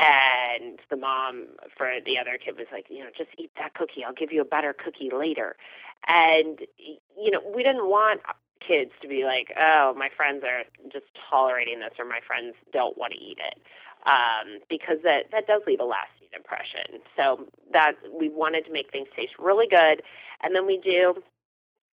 And 0.01 0.79
the 0.91 0.97
mom 0.97 1.47
for 1.77 1.91
the 2.05 2.19
other 2.19 2.39
kid 2.39 2.57
was 2.57 2.69
like, 2.71 2.87
you 2.89 3.01
know, 3.01 3.11
just 3.17 3.31
eat 3.37 3.51
that 3.59 3.75
cookie. 3.75 4.05
I'll 4.05 4.13
give 4.13 4.31
you 4.31 4.41
a 4.41 4.45
better 4.45 4.73
cookie 4.73 5.11
later. 5.13 5.57
And 6.07 6.61
you 6.79 7.33
know, 7.33 7.41
we 7.55 7.65
didn't 7.65 7.89
want 7.89 8.21
kids 8.67 8.93
to 9.03 9.09
be 9.09 9.25
like, 9.25 9.53
oh, 9.59 9.95
my 9.97 10.09
friends 10.17 10.45
are 10.45 10.63
just 10.93 11.07
tolerating 11.31 11.81
this, 11.81 11.93
or 11.99 12.05
my 12.05 12.21
friends 12.27 12.55
don't 12.73 12.97
want 12.99 13.13
to 13.13 13.19
eat 13.19 13.39
it, 13.39 13.59
um, 14.07 14.59
because 14.69 14.99
that 15.05 15.31
that 15.33 15.47
does 15.47 15.63
leave 15.67 15.81
a 15.81 15.85
lasting 15.85 16.29
impression. 16.35 17.01
So 17.17 17.47
that 17.73 17.95
we 18.13 18.29
wanted 18.29 18.65
to 18.67 18.73
make 18.73 18.91
things 18.91 19.09
taste 19.17 19.33
really 19.39 19.67
good 19.67 20.03
and 20.43 20.55
then 20.55 20.67
we 20.67 20.79
do 20.79 21.15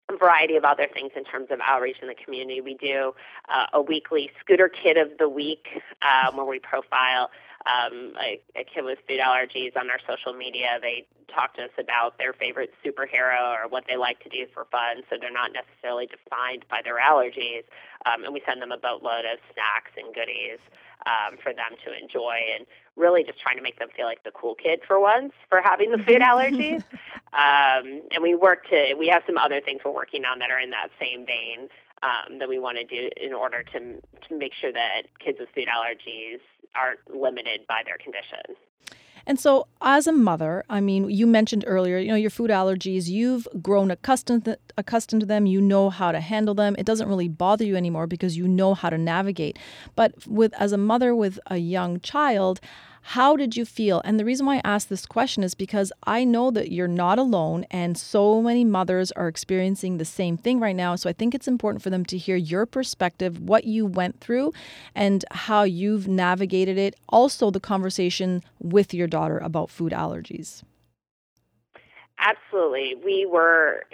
a 0.09 0.17
variety 0.17 0.57
of 0.57 0.65
other 0.65 0.89
things 0.93 1.13
in 1.15 1.25
terms 1.25 1.49
of 1.51 1.61
outreach 1.65 1.97
in 2.03 2.09
the 2.09 2.15
community. 2.15 2.61
We 2.61 2.75
do 2.75 3.13
uh, 3.49 3.67
a 3.73 3.83
weekly 3.83 4.31
scooter 4.41 4.69
kid 4.69 4.97
of 4.97 5.19
the 5.19 5.29
week 5.29 5.67
um, 6.03 6.37
where 6.37 6.47
we 6.47 6.59
profile 6.59 7.31
um, 7.67 8.15
a, 8.19 8.41
a 8.57 8.65
kid 8.65 8.85
with 8.85 8.99
food 9.07 9.21
allergies 9.21 9.77
on 9.77 9.91
our 9.91 10.01
social 10.09 10.33
media. 10.33 10.79
They 10.81 11.07
talk 11.33 11.55
to 11.57 11.65
us 11.65 11.71
about 11.79 12.19
their 12.19 12.33
favorite 12.33 12.73
superhero 12.85 13.55
or 13.55 13.69
what 13.69 13.85
they 13.89 13.97
like 13.97 14.19
to 14.25 14.29
do 14.29 14.47
for 14.53 14.67
fun, 14.73 15.03
so 15.09 15.17
they're 15.21 15.31
not 15.31 15.53
necessarily 15.53 16.07
defined 16.07 16.65
by 16.69 16.81
their 16.83 16.99
allergies. 16.99 17.63
Um, 18.07 18.25
and 18.25 18.33
we 18.33 18.43
send 18.47 18.63
them 18.63 18.73
a 18.73 18.79
boatload 18.79 19.27
of 19.27 19.39
snacks 19.53 19.93
and 19.97 20.13
goodies 20.15 20.59
um, 21.07 21.39
for 21.43 21.53
them 21.53 21.77
to 21.85 21.93
enjoy 21.99 22.37
and 22.57 22.67
really 22.97 23.25
just 23.25 23.39
trying 23.41 23.57
to 23.57 23.63
make 23.63 23.79
them 23.79 23.89
feel 23.97 24.07
like 24.07 24.23
the 24.25 24.31
cool 24.33 24.55
kid 24.55 24.81
for 24.87 25.01
once 25.01 25.33
for 25.49 25.61
having 25.63 25.91
the 25.91 25.99
food 25.99 26.21
allergies. 26.21 26.83
Um, 27.33 28.03
and 28.13 28.23
we 28.23 28.35
work 28.35 28.69
to, 28.71 28.95
we 28.99 29.09
have 29.09 29.23
some 29.27 29.39
other 29.39 29.61
things 29.61 29.81
we're 29.85 29.93
working 29.93 30.25
on 30.25 30.39
that 30.41 30.51
are 30.51 30.61
in 30.61 30.71
that 30.71 30.89
same 31.01 31.25
vein 31.25 31.69
um, 32.03 32.39
that 32.39 32.49
we 32.49 32.59
want 32.59 32.79
to 32.79 32.85
do 32.85 33.11
in 33.17 33.33
order 33.33 33.63
to, 33.63 33.79
to 33.79 34.39
make 34.39 34.53
sure 34.55 34.73
that 34.73 35.03
kids 35.19 35.39
with 35.39 35.49
food 35.55 35.69
allergies 35.69 36.41
aren't 36.75 37.01
limited 37.15 37.67
by 37.69 37.83
their 37.85 37.99
condition. 37.99 38.57
And 39.27 39.39
so, 39.39 39.67
as 39.83 40.07
a 40.07 40.13
mother, 40.13 40.65
I 40.69 40.81
mean, 40.81 41.11
you 41.11 41.27
mentioned 41.27 41.65
earlier, 41.67 41.99
you 41.99 42.09
know, 42.09 42.15
your 42.15 42.31
food 42.31 42.51
allergies, 42.51 43.09
you've 43.09 43.47
grown 43.63 43.91
accustomed 43.91 44.45
th- 44.45 44.59
accustomed 44.77 45.21
to 45.21 45.27
them, 45.27 45.47
you 45.47 45.61
know 45.61 45.91
how 45.91 46.13
to 46.13 46.21
handle 46.21 46.55
them. 46.55 46.75
It 46.79 46.87
doesn't 46.87 47.09
really 47.09 47.29
bother 47.29 47.65
you 47.65 47.77
anymore 47.77 48.07
because 48.07 48.37
you 48.37 48.49
know 48.49 48.75
how 48.75 48.91
to 48.91 48.99
navigate. 48.99 49.59
But 49.95 50.27
with 50.27 50.53
as 50.55 50.73
a 50.73 50.79
mother 50.79 51.15
with 51.15 51.39
a 51.47 51.59
young 51.59 52.01
child, 52.01 52.61
How 53.03 53.35
did 53.37 53.57
you 53.57 53.65
feel? 53.65 54.01
And 54.05 54.21
the 54.21 54.25
reason 54.25 54.47
why 54.47 54.57
I 54.57 54.63
ask 54.65 54.89
this 54.89 55.07
question 55.07 55.43
is 55.43 55.55
because 55.55 55.93
I 56.05 56.25
know 56.25 56.51
that 56.51 56.71
you're 56.71 56.87
not 56.87 57.19
alone 57.19 57.65
and 57.71 57.97
so 57.99 58.41
many 58.43 58.65
mothers 58.65 59.11
are 59.13 59.27
experiencing 59.29 59.97
the 59.97 60.05
same 60.05 60.37
thing 60.37 60.61
right 60.61 60.77
now. 60.77 60.97
So 60.97 61.09
I 61.11 61.13
think 61.13 61.35
it's 61.35 61.49
important 61.49 61.83
for 61.83 61.91
them 61.91 62.05
to 62.07 62.19
hear 62.19 62.37
your 62.37 62.67
perspective, 62.67 63.41
what 63.41 63.65
you 63.65 63.87
went 63.87 64.21
through, 64.21 64.53
and 64.95 65.25
how 65.31 65.63
you've 65.63 66.09
navigated 66.09 66.79
it. 66.79 66.95
Also, 67.09 67.51
the 67.51 67.61
conversation 67.61 68.43
with 68.59 68.95
your 68.95 69.07
daughter 69.07 69.39
about 69.39 69.71
food 69.71 69.93
allergies. 69.93 70.63
Absolutely. 72.19 72.95
We 73.03 73.27
were 73.27 73.85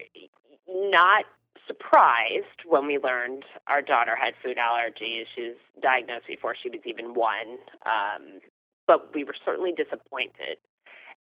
not 0.69 1.25
surprised 1.67 2.63
when 2.65 2.87
we 2.87 2.99
learned 2.99 3.45
our 3.67 3.83
daughter 3.83 4.17
had 4.17 4.35
food 4.43 4.57
allergies. 4.57 5.25
She 5.35 5.43
was 5.43 5.57
diagnosed 5.83 6.27
before 6.27 6.55
she 6.61 6.69
was 6.69 6.81
even 6.85 7.15
one. 7.15 7.59
Um, 7.85 8.41
but 8.87 9.15
we 9.15 9.25
were 9.25 9.35
certainly 9.45 9.73
disappointed. 9.73 10.59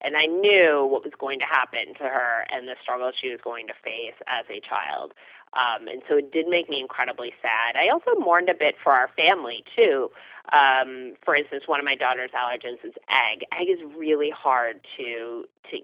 And 0.02 0.16
I 0.16 0.26
knew 0.26 0.87
what 0.90 1.05
was 1.05 1.14
going 1.18 1.38
to 1.38 1.46
happen 1.46 1.94
to 1.94 2.05
her 2.05 2.46
and 2.50 2.68
the 2.68 2.76
struggles 2.83 3.14
she 3.20 3.31
was 3.31 3.40
going 3.42 3.66
to 3.68 3.72
face 3.83 4.14
as 4.26 4.44
a 4.50 4.61
child. 4.61 5.14
Um, 5.55 5.88
and 5.88 6.02
so 6.09 6.18
it 6.18 6.33
did 6.33 6.48
make 6.48 6.68
me 6.68 6.81
incredibly 6.81 7.33
sad. 7.40 7.76
I 7.76 7.88
also 7.88 8.14
mourned 8.18 8.50
a 8.50 8.55
bit 8.55 8.74
for 8.83 8.92
our 8.92 9.09
family, 9.16 9.64
too. 9.74 10.11
Um, 10.52 11.14
for 11.24 11.35
instance, 11.35 11.64
one 11.66 11.81
of 11.81 11.87
my 11.87 11.94
daughter's 11.96 12.31
allergens 12.33 12.85
is 12.85 12.92
egg. 13.09 13.44
Egg 13.59 13.68
is 13.70 13.79
really 13.96 14.31
hard 14.31 14.81
to 14.98 15.46
to 15.70 15.79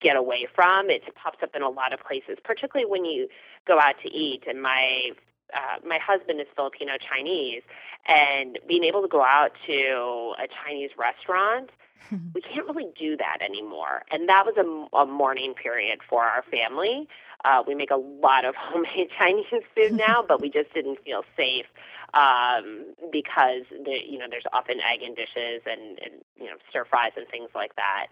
get 0.00 0.16
away 0.16 0.46
from. 0.54 0.88
It 0.88 1.02
pops 1.14 1.42
up 1.42 1.54
in 1.54 1.62
a 1.62 1.68
lot 1.68 1.92
of 1.92 2.00
places, 2.00 2.38
particularly 2.42 2.90
when 2.90 3.04
you 3.04 3.28
go 3.66 3.78
out 3.78 3.96
to 4.02 4.08
eat. 4.10 4.44
And 4.48 4.62
my 4.62 5.10
uh, 5.54 5.86
my 5.86 5.98
husband 5.98 6.40
is 6.40 6.46
Filipino 6.56 6.92
Chinese, 6.98 7.62
and 8.06 8.58
being 8.66 8.84
able 8.84 9.02
to 9.02 9.08
go 9.08 9.22
out 9.22 9.52
to 9.66 10.34
a 10.42 10.48
Chinese 10.64 10.90
restaurant, 10.98 11.70
we 12.34 12.40
can't 12.40 12.66
really 12.66 12.88
do 12.98 13.16
that 13.16 13.38
anymore. 13.42 14.02
And 14.10 14.28
that 14.28 14.44
was 14.44 14.56
a, 14.56 14.96
a 14.96 15.06
mourning 15.06 15.54
period 15.54 16.00
for 16.08 16.24
our 16.24 16.42
family. 16.50 17.08
Uh, 17.44 17.62
we 17.66 17.74
make 17.74 17.90
a 17.90 17.96
lot 17.96 18.44
of 18.44 18.54
homemade 18.58 19.08
Chinese 19.18 19.46
food 19.74 19.92
now, 19.92 20.24
but 20.26 20.40
we 20.40 20.50
just 20.50 20.72
didn't 20.74 20.98
feel 21.04 21.24
safe 21.36 21.66
um, 22.14 22.94
because 23.10 23.62
the, 23.70 23.98
you 24.06 24.18
know 24.18 24.26
there's 24.30 24.44
often 24.52 24.80
egg 24.80 25.02
in 25.02 25.14
dishes 25.14 25.62
and, 25.66 25.98
and 26.02 26.14
you 26.36 26.46
know 26.46 26.56
stir 26.68 26.84
fries 26.84 27.12
and 27.16 27.26
things 27.28 27.48
like 27.54 27.72
that. 27.76 28.08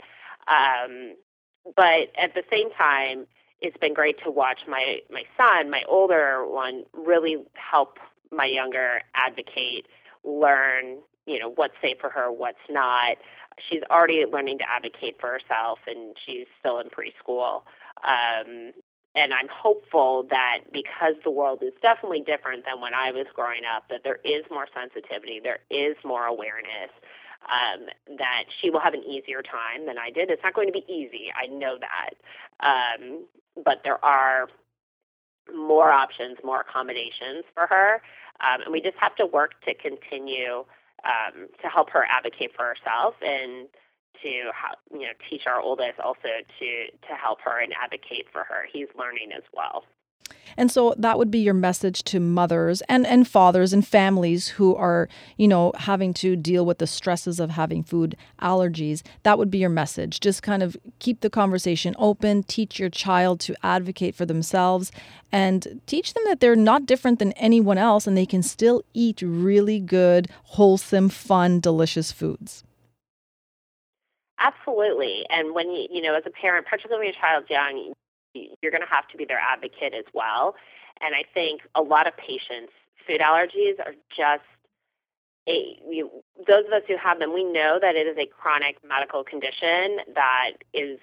Um, 0.49 1.15
but 1.77 2.11
at 2.17 2.35
the 2.35 2.43
same 2.51 2.71
time, 2.73 3.27
it's 3.61 3.77
been 3.77 3.95
great 3.95 4.17
to 4.25 4.31
watch 4.31 4.61
my 4.67 5.01
my 5.11 5.25
son, 5.37 5.71
my 5.71 5.83
older 5.89 6.47
one, 6.47 6.85
really 6.95 7.39
help 7.55 7.99
my 8.33 8.47
younger 8.47 9.03
advocate, 9.15 9.87
learn, 10.25 10.99
you 11.27 11.39
know, 11.39 11.51
what's 11.51 11.75
safe 11.83 11.99
for 12.01 12.11
her, 12.11 12.31
what's 12.31 12.59
not. 12.69 13.17
She's 13.69 13.83
already 13.91 14.25
learning 14.31 14.59
to 14.59 14.65
advocate 14.71 15.17
for 15.21 15.29
herself, 15.29 15.81
and 15.87 16.17
she's 16.25 16.47
still 16.61 16.79
in 16.79 16.89
preschool. 16.89 17.63
Um, 18.05 18.73
and 19.15 19.35
I'm 19.35 19.49
hopeful 19.53 20.27
that 20.31 20.61
because 20.73 21.15
the 21.25 21.31
world 21.31 21.63
is 21.63 21.73
definitely 21.83 22.21
different 22.21 22.65
than 22.65 22.81
when 22.81 22.95
I 22.95 23.11
was 23.11 23.27
growing 23.35 23.63
up, 23.65 23.85
that 23.91 24.03
there 24.05 24.21
is 24.25 24.45
more 24.51 24.69
sensitivity, 24.73 25.41
there 25.43 25.59
is 25.69 25.97
more 26.05 26.27
awareness, 26.27 26.91
um, 27.49 27.87
that 28.19 28.45
she 28.61 28.71
will 28.71 28.81
have 28.81 28.95
an 28.95 29.03
easier 29.05 29.43
time 29.43 29.87
than 29.87 29.99
I 29.99 30.11
did. 30.11 30.31
It's 30.31 30.43
not 30.43 30.55
going 30.55 30.69
to 30.69 30.73
be 30.73 30.85
easy. 30.89 31.33
I 31.35 31.47
know 31.47 31.79
that. 31.81 32.15
Um, 32.61 33.25
but 33.65 33.81
there 33.85 34.03
are 34.05 34.49
more 35.55 35.91
options, 35.91 36.39
more 36.45 36.61
accommodations 36.61 37.45
for 37.55 37.67
her. 37.67 38.03
Um, 38.41 38.63
and 38.63 38.73
we 38.73 38.81
just 38.81 38.97
have 38.99 39.15
to 39.17 39.27
work 39.27 39.61
to 39.67 39.75
continue 39.75 40.65
um, 41.05 41.49
to 41.63 41.69
help 41.69 41.91
her 41.91 42.05
advocate 42.09 42.53
for 42.55 42.65
herself 42.65 43.15
and 43.23 43.69
to 44.23 44.29
you 44.29 45.07
know 45.07 45.15
teach 45.29 45.43
our 45.47 45.61
oldest 45.61 45.99
also 45.99 46.29
to 46.59 46.87
to 47.09 47.15
help 47.15 47.41
her 47.43 47.61
and 47.61 47.73
advocate 47.83 48.27
for 48.33 48.45
her. 48.45 48.67
He's 48.71 48.89
learning 48.99 49.31
as 49.35 49.43
well. 49.55 49.85
And 50.57 50.71
so 50.71 50.95
that 50.99 51.19
would 51.19 51.31
be 51.31 51.39
your 51.39 51.55
message 51.55 52.03
to 52.05 52.21
mothers 52.21 52.83
and, 52.83 53.07
and 53.07 53.27
fathers 53.27 53.73
and 53.73 53.87
families 53.87 54.49
who 54.49 54.75
are, 54.77 55.09
you 55.37 55.49
know, 55.49 55.73
having 55.77 56.13
to 56.15 56.37
deal 56.37 56.67
with 56.67 56.79
the 56.79 56.87
stresses 56.87 57.41
of 57.41 57.51
having 57.51 57.83
food 57.83 58.17
allergies. 58.43 59.03
That 59.23 59.39
would 59.39 59.51
be 59.51 59.59
your 59.59 59.71
message. 59.71 60.21
Just 60.21 60.43
kind 60.43 60.63
of 60.63 60.77
keep 60.99 61.21
the 61.21 61.31
conversation 61.31 61.95
open, 61.99 62.43
teach 62.43 62.79
your 62.79 62.91
child 62.91 63.41
to 63.41 63.55
advocate 63.63 64.15
for 64.15 64.27
themselves, 64.27 64.93
and 65.33 65.81
teach 65.87 66.15
them 66.15 66.25
that 66.27 66.41
they're 66.41 66.57
not 66.57 66.87
different 66.87 67.19
than 67.19 67.33
anyone 67.33 67.79
else 67.79 68.07
and 68.07 68.17
they 68.17 68.27
can 68.27 68.43
still 68.43 68.83
eat 68.93 69.23
really 69.23 69.81
good, 69.81 70.29
wholesome, 70.43 71.09
fun, 71.09 71.61
delicious 71.61 72.13
foods. 72.13 72.65
Absolutely. 74.41 75.27
And 75.29 75.55
when 75.55 75.71
you, 75.71 75.87
you 75.91 76.03
know, 76.03 76.15
as 76.15 76.23
a 76.27 76.31
parent, 76.31 76.67
particularly 76.67 77.07
when 77.07 77.13
your 77.13 77.21
child's 77.21 77.51
young, 77.51 77.93
you're 78.35 78.73
going 78.73 78.83
to 78.83 78.89
have 78.89 79.09
to 79.09 79.17
be 79.17 79.25
their 79.25 79.39
advocate 79.39 79.95
as 79.95 80.05
well. 80.15 80.55
And 81.01 81.15
I 81.15 81.25
think 81.33 81.63
a 81.75 81.83
lot 81.83 82.07
of 82.07 82.17
patients, 82.17 82.73
food 83.07 83.21
allergies 83.21 83.79
are 83.81 83.95
just 84.15 84.45
a, 85.49 85.79
you, 85.89 86.11
those 86.47 86.67
of 86.67 86.73
us 86.73 86.83
who 86.87 86.97
have 86.97 87.19
them, 87.19 87.33
we 87.33 87.45
know 87.45 87.79
that 87.81 87.97
it 87.97 88.07
is 88.07 88.17
a 88.19 88.27
chronic 88.27 88.77
medical 88.87 89.25
condition 89.25 89.99
that 90.15 90.53
is 90.75 90.99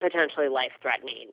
potentially 0.00 0.48
life 0.48 0.72
threatening. 0.80 1.30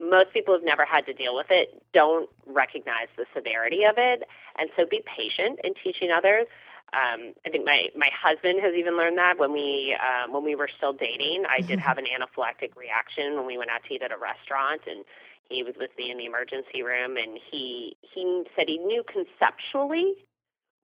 Most 0.00 0.32
people 0.32 0.54
who've 0.54 0.64
never 0.64 0.84
had 0.84 1.06
to 1.06 1.12
deal 1.12 1.34
with 1.34 1.46
it 1.50 1.82
don't 1.92 2.28
recognize 2.46 3.08
the 3.16 3.24
severity 3.34 3.84
of 3.84 3.94
it. 3.96 4.24
And 4.58 4.68
so 4.76 4.84
be 4.86 5.02
patient 5.06 5.60
in 5.64 5.72
teaching 5.82 6.10
others. 6.10 6.46
Um, 6.94 7.34
I 7.44 7.50
think 7.50 7.64
my, 7.64 7.88
my 7.96 8.10
husband 8.14 8.60
has 8.62 8.74
even 8.74 8.96
learned 8.96 9.18
that 9.18 9.38
when 9.38 9.52
we 9.52 9.96
um, 9.98 10.32
when 10.32 10.44
we 10.44 10.54
were 10.54 10.68
still 10.76 10.92
dating. 10.92 11.44
I 11.48 11.60
did 11.60 11.78
mm-hmm. 11.78 11.88
have 11.88 11.98
an 11.98 12.06
anaphylactic 12.06 12.76
reaction 12.76 13.36
when 13.36 13.46
we 13.46 13.58
went 13.58 13.70
out 13.70 13.82
to 13.88 13.94
eat 13.94 14.02
at 14.02 14.12
a 14.12 14.18
restaurant, 14.18 14.82
and 14.86 15.04
he 15.48 15.62
was 15.62 15.74
with 15.78 15.90
me 15.98 16.10
in 16.10 16.18
the 16.18 16.26
emergency 16.26 16.82
room, 16.82 17.16
and 17.16 17.38
he 17.50 17.96
he 18.00 18.44
said 18.56 18.68
he 18.68 18.78
knew 18.78 19.02
conceptually 19.02 20.14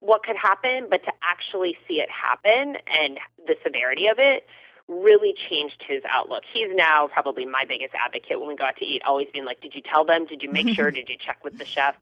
what 0.01 0.23
could 0.23 0.35
happen, 0.35 0.87
but 0.89 1.03
to 1.03 1.11
actually 1.23 1.77
see 1.87 2.01
it 2.01 2.09
happen 2.09 2.75
and 2.87 3.19
the 3.45 3.55
severity 3.63 4.07
of 4.07 4.17
it 4.17 4.47
really 4.87 5.33
changed 5.49 5.81
his 5.87 6.01
outlook. 6.09 6.43
He's 6.51 6.67
now 6.73 7.07
probably 7.07 7.45
my 7.45 7.65
biggest 7.67 7.93
advocate 7.93 8.39
when 8.39 8.49
we 8.49 8.55
go 8.55 8.65
out 8.65 8.77
to 8.77 8.85
eat, 8.85 9.03
always 9.05 9.27
being 9.31 9.45
like, 9.45 9.61
Did 9.61 9.73
you 9.75 9.81
tell 9.81 10.03
them? 10.03 10.25
Did 10.25 10.43
you 10.43 10.51
make 10.51 10.69
sure? 10.69 10.91
Did 10.91 11.07
you 11.07 11.17
check 11.17 11.43
with 11.43 11.57
the 11.57 11.65
chef? 11.65 11.95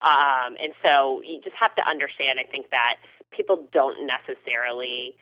Um, 0.00 0.56
and 0.60 0.72
so 0.82 1.22
you 1.24 1.40
just 1.42 1.54
have 1.56 1.74
to 1.76 1.88
understand, 1.88 2.40
I 2.40 2.44
think, 2.44 2.70
that 2.70 2.96
people 3.36 3.68
don't 3.72 4.06
necessarily 4.06 5.16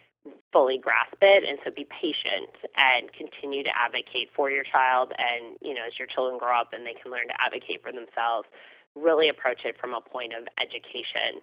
fully 0.52 0.76
grasp 0.76 1.16
it 1.22 1.48
and 1.48 1.58
so 1.64 1.70
be 1.70 1.86
patient 1.88 2.52
and 2.76 3.10
continue 3.12 3.64
to 3.64 3.70
advocate 3.74 4.28
for 4.36 4.50
your 4.50 4.64
child 4.64 5.12
and 5.16 5.56
you 5.62 5.72
know 5.72 5.80
as 5.86 5.98
your 5.98 6.06
children 6.06 6.38
grow 6.38 6.60
up 6.60 6.74
and 6.74 6.84
they 6.84 6.92
can 6.92 7.10
learn 7.10 7.26
to 7.26 7.34
advocate 7.40 7.80
for 7.82 7.90
themselves 7.90 8.46
really 8.94 9.28
approach 9.28 9.64
it 9.64 9.76
from 9.80 9.94
a 9.94 10.00
point 10.00 10.32
of 10.34 10.46
education 10.60 11.40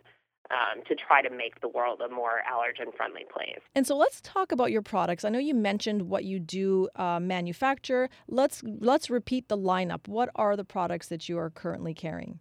um, 0.51 0.83
to 0.87 0.95
try 0.95 1.21
to 1.21 1.29
make 1.29 1.59
the 1.61 1.67
world 1.67 2.01
a 2.01 2.09
more 2.09 2.41
allergen 2.49 2.95
friendly 2.95 3.25
place. 3.31 3.59
And 3.75 3.85
so 3.85 3.97
let's 3.97 4.21
talk 4.21 4.51
about 4.51 4.71
your 4.71 4.81
products. 4.81 5.25
I 5.25 5.29
know 5.29 5.39
you 5.39 5.53
mentioned 5.53 6.03
what 6.03 6.23
you 6.23 6.39
do 6.39 6.89
uh, 6.95 7.19
manufacture. 7.19 8.09
Let's 8.27 8.63
let's 8.63 9.09
repeat 9.09 9.49
the 9.49 9.57
lineup. 9.57 10.07
What 10.07 10.29
are 10.35 10.55
the 10.55 10.63
products 10.63 11.07
that 11.07 11.27
you 11.27 11.37
are 11.37 11.49
currently 11.49 11.93
carrying? 11.93 12.39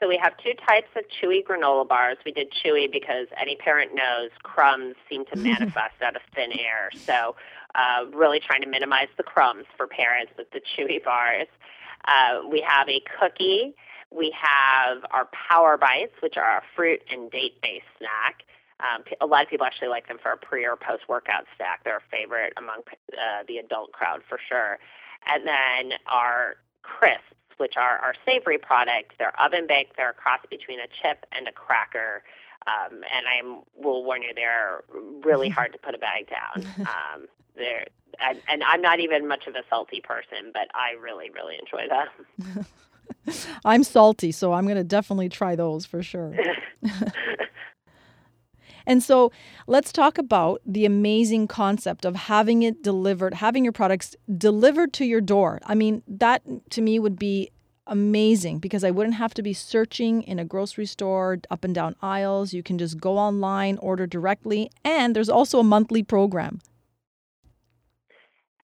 So 0.00 0.08
we 0.08 0.18
have 0.22 0.36
two 0.38 0.52
types 0.66 0.88
of 0.96 1.04
chewy 1.08 1.42
granola 1.44 1.86
bars. 1.86 2.18
We 2.24 2.32
did 2.32 2.52
chewy 2.52 2.90
because 2.90 3.28
any 3.40 3.56
parent 3.56 3.94
knows 3.94 4.30
crumbs 4.42 4.96
seem 5.08 5.24
to 5.26 5.36
manifest 5.38 6.02
out 6.02 6.16
of 6.16 6.22
thin 6.34 6.52
air. 6.52 6.90
So 7.06 7.36
uh, 7.74 8.06
really 8.12 8.40
trying 8.40 8.62
to 8.62 8.68
minimize 8.68 9.08
the 9.16 9.22
crumbs 9.22 9.66
for 9.76 9.86
parents 9.86 10.32
with 10.36 10.50
the 10.50 10.60
chewy 10.60 11.02
bars. 11.02 11.46
Uh, 12.06 12.40
we 12.50 12.60
have 12.60 12.88
a 12.88 13.02
cookie. 13.18 13.74
We 14.10 14.34
have 14.38 14.98
our 15.10 15.28
Power 15.48 15.76
Bites, 15.76 16.14
which 16.20 16.36
are 16.36 16.58
a 16.58 16.62
fruit 16.76 17.02
and 17.10 17.30
date-based 17.30 17.86
snack. 17.98 18.42
Um, 18.80 19.02
a 19.20 19.26
lot 19.26 19.42
of 19.42 19.48
people 19.48 19.66
actually 19.66 19.88
like 19.88 20.08
them 20.08 20.18
for 20.22 20.32
a 20.32 20.36
pre 20.36 20.66
or 20.66 20.76
post 20.76 21.08
workout 21.08 21.44
snack. 21.56 21.82
They're 21.84 21.98
a 21.98 22.10
favorite 22.10 22.52
among 22.56 22.82
uh, 23.12 23.44
the 23.48 23.58
adult 23.58 23.92
crowd 23.92 24.22
for 24.28 24.38
sure. 24.48 24.78
And 25.26 25.46
then 25.46 25.98
our 26.06 26.56
crisps 26.82 27.22
which 27.58 27.76
are 27.76 27.98
our 27.98 28.14
savory 28.24 28.58
products. 28.58 29.14
They're 29.18 29.38
oven 29.40 29.66
baked. 29.66 29.96
They're 29.96 30.10
a 30.10 30.14
cross 30.14 30.40
between 30.50 30.80
a 30.80 30.86
chip 31.02 31.26
and 31.32 31.48
a 31.48 31.52
cracker. 31.52 32.22
Um, 32.66 33.02
and 33.14 33.26
I 33.26 33.42
will 33.76 34.04
warn 34.04 34.22
you, 34.22 34.32
they're 34.34 34.82
really 35.22 35.48
hard 35.48 35.72
to 35.72 35.78
put 35.78 35.94
a 35.94 35.98
bag 35.98 36.28
down. 36.28 36.66
Um, 37.14 37.26
they're, 37.56 37.86
and, 38.20 38.40
and 38.48 38.64
I'm 38.64 38.80
not 38.82 38.98
even 38.98 39.28
much 39.28 39.46
of 39.46 39.54
a 39.54 39.62
salty 39.70 40.00
person, 40.00 40.50
but 40.52 40.68
I 40.74 41.00
really, 41.00 41.30
really 41.30 41.56
enjoy 41.56 41.86
them. 41.88 42.66
I'm 43.64 43.84
salty, 43.84 44.32
so 44.32 44.52
I'm 44.52 44.64
going 44.64 44.76
to 44.76 44.84
definitely 44.84 45.28
try 45.28 45.54
those 45.54 45.86
for 45.86 46.02
sure. 46.02 46.34
And 48.86 49.02
so 49.02 49.32
let's 49.66 49.92
talk 49.92 50.18
about 50.18 50.60
the 50.66 50.84
amazing 50.84 51.48
concept 51.48 52.04
of 52.04 52.14
having 52.14 52.62
it 52.62 52.82
delivered, 52.82 53.34
having 53.34 53.64
your 53.64 53.72
products 53.72 54.14
delivered 54.36 54.92
to 54.94 55.04
your 55.04 55.20
door. 55.20 55.60
I 55.64 55.74
mean, 55.74 56.02
that 56.06 56.42
to 56.70 56.82
me 56.82 56.98
would 56.98 57.18
be 57.18 57.50
amazing 57.86 58.58
because 58.58 58.84
I 58.84 58.90
wouldn't 58.90 59.16
have 59.16 59.34
to 59.34 59.42
be 59.42 59.52
searching 59.52 60.22
in 60.22 60.38
a 60.38 60.44
grocery 60.44 60.86
store 60.86 61.38
up 61.50 61.64
and 61.64 61.74
down 61.74 61.96
aisles. 62.00 62.52
You 62.52 62.62
can 62.62 62.78
just 62.78 62.98
go 62.98 63.18
online, 63.18 63.78
order 63.78 64.06
directly, 64.06 64.70
and 64.84 65.14
there's 65.14 65.28
also 65.28 65.58
a 65.58 65.64
monthly 65.64 66.02
program. 66.02 66.60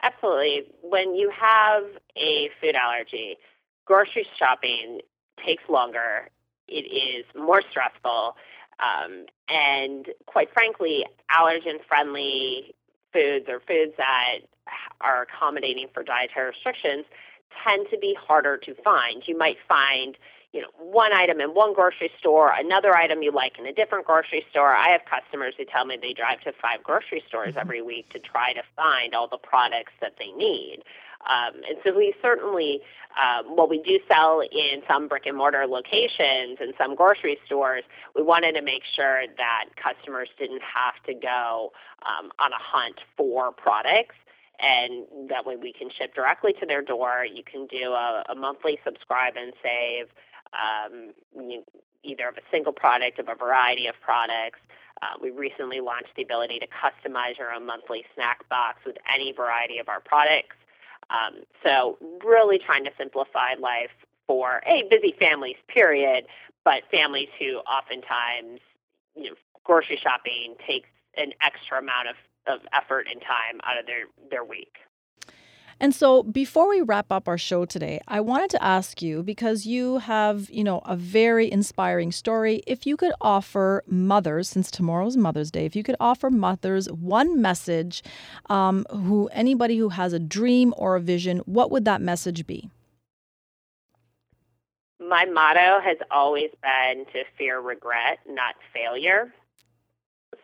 Absolutely. 0.03 0.63
When 0.83 1.15
you 1.15 1.31
have 1.39 1.85
a 2.17 2.49
food 2.61 2.75
allergy, 2.75 3.37
grocery 3.85 4.27
shopping 4.39 5.01
takes 5.45 5.63
longer. 5.69 6.31
It 6.69 6.87
is 6.87 7.25
more 7.39 7.61
stressful. 7.71 8.37
Um, 8.81 9.27
and 9.49 10.07
quite 10.27 10.53
frankly, 10.53 11.05
allergen 11.31 11.85
friendly 11.87 12.75
foods 13.13 13.47
or 13.49 13.61
foods 13.61 13.93
that 13.97 14.39
are 15.01 15.23
accommodating 15.23 15.89
for 15.93 16.03
dietary 16.03 16.51
restrictions 16.51 17.05
tend 17.65 17.87
to 17.91 17.99
be 17.99 18.17
harder 18.19 18.57
to 18.57 18.75
find. 18.83 19.23
You 19.27 19.37
might 19.37 19.57
find 19.69 20.17
you 20.53 20.61
know, 20.61 20.69
one 20.79 21.13
item 21.13 21.41
in 21.41 21.51
one 21.51 21.73
grocery 21.73 22.11
store, 22.19 22.53
another 22.59 22.97
item 22.97 23.23
you 23.23 23.31
like 23.31 23.59
in 23.59 23.67
a 23.67 23.73
different 23.73 24.05
grocery 24.05 24.45
store. 24.51 24.75
I 24.75 24.89
have 24.89 25.03
customers 25.09 25.55
who 25.57 25.65
tell 25.65 25.85
me 25.85 25.97
they 26.01 26.13
drive 26.13 26.41
to 26.41 26.53
five 26.61 26.83
grocery 26.83 27.23
stores 27.29 27.51
mm-hmm. 27.51 27.61
every 27.61 27.83
week 27.83 28.09
to 28.11 28.19
try 28.19 28.53
to 28.55 28.63
find 28.75 29.15
all 29.15 29.29
the 29.29 29.39
products 29.39 29.93
that 30.01 30.15
they 30.19 30.33
need. 30.33 30.79
Um, 31.29 31.61
and 31.69 31.77
so 31.85 31.97
we 31.97 32.15
certainly, 32.23 32.81
um, 33.21 33.55
what 33.55 33.69
we 33.69 33.81
do 33.83 34.01
sell 34.09 34.41
in 34.41 34.83
some 34.89 35.07
brick 35.07 35.27
and 35.27 35.37
mortar 35.37 35.67
locations 35.67 36.59
and 36.61 36.73
some 36.79 36.97
grocery 36.97 37.39
stores, 37.47 37.85
we 38.17 38.23
wanted 38.23 38.53
to 38.55 38.63
make 38.63 38.83
sure 38.97 39.25
that 39.37 39.67
customers 39.77 40.31
didn't 40.39 40.63
have 40.63 40.95
to 41.07 41.15
go 41.15 41.73
um, 42.03 42.31
on 42.39 42.53
a 42.53 42.59
hunt 42.59 42.97
for 43.17 43.53
products 43.53 44.17
and 44.63 45.07
that 45.31 45.47
way 45.47 45.57
we 45.57 45.73
can 45.73 45.89
ship 45.91 46.15
directly 46.15 46.53
to 46.61 46.67
their 46.67 46.83
door. 46.83 47.25
You 47.25 47.43
can 47.43 47.67
do 47.67 47.93
a, 47.93 48.25
a 48.29 48.35
monthly 48.35 48.79
subscribe 48.85 49.35
and 49.37 49.53
save 49.63 50.07
um, 50.53 51.13
either 52.03 52.29
of 52.29 52.37
a 52.37 52.43
single 52.51 52.73
product 52.73 53.19
of 53.19 53.29
a 53.29 53.35
variety 53.35 53.87
of 53.87 53.95
products. 54.01 54.59
Uh, 55.03 55.17
we 55.21 55.31
recently 55.31 55.81
launched 55.81 56.11
the 56.17 56.23
ability 56.23 56.59
to 56.59 56.67
customize 56.67 57.39
your 57.39 57.53
own 57.53 57.65
monthly 57.67 58.05
snack 58.15 58.47
box 58.49 58.79
with 58.85 58.97
any 59.13 59.33
variety 59.33 59.79
of 59.79 59.89
our 59.89 60.01
products. 60.01 60.57
Um, 61.09 61.43
so 61.65 61.99
really 62.25 62.59
trying 62.59 62.85
to 62.85 62.91
simplify 62.99 63.55
life 63.59 63.91
for 64.27 64.63
a 64.67 64.85
busy 64.91 65.15
families, 65.19 65.57
period, 65.69 66.27
but 66.65 66.83
families 66.91 67.29
who 67.39 67.59
oftentimes, 67.67 68.61
you 69.17 69.31
know, 69.31 69.35
grocery 69.65 69.99
shopping 70.03 70.55
takes 70.67 70.89
an 71.17 71.33
extra 71.43 71.79
amount 71.79 72.09
of, 72.09 72.17
of 72.47 72.61
effort 72.73 73.07
and 73.11 73.21
time 73.21 73.61
out 73.65 73.79
of 73.79 73.87
their, 73.87 74.05
their 74.31 74.45
week. 74.45 74.77
And 75.83 75.95
so 75.95 76.23
before 76.23 76.69
we 76.69 76.83
wrap 76.83 77.11
up 77.11 77.27
our 77.27 77.39
show 77.39 77.65
today, 77.65 78.01
I 78.07 78.21
wanted 78.21 78.51
to 78.51 78.63
ask 78.63 79.01
you 79.01 79.23
because 79.23 79.65
you 79.65 79.97
have, 79.99 80.51
you 80.51 80.63
know, 80.63 80.83
a 80.85 80.95
very 80.95 81.51
inspiring 81.51 82.13
story. 82.13 82.63
If 82.67 82.87
you 82.87 82.99
could 82.99 83.15
offer 83.23 83.83
mothers, 83.87 84.51
since 84.51 84.71
tomorrow's 84.71 85.17
Mother's 85.17 85.51
Day, 85.51 85.65
if 85.65 85.75
you 85.75 85.83
could 85.83 85.97
offer 85.99 86.31
mothers 86.31 86.93
one 86.93 87.41
message, 87.41 88.03
um, 88.51 88.85
who 88.91 89.29
anybody 89.33 89.79
who 89.79 89.89
has 89.89 90.13
a 90.13 90.19
dream 90.19 90.75
or 90.77 90.97
a 90.97 91.01
vision, 91.01 91.39
what 91.47 91.71
would 91.71 91.87
that 91.87 92.03
message 92.03 92.47
be? 92.47 92.69
My 95.01 95.25
motto 95.25 95.81
has 95.83 95.97
always 96.11 96.51
been 96.63 97.07
to 97.07 97.25
fear 97.39 97.59
regret, 97.59 98.19
not 98.29 98.55
failure. 98.75 99.33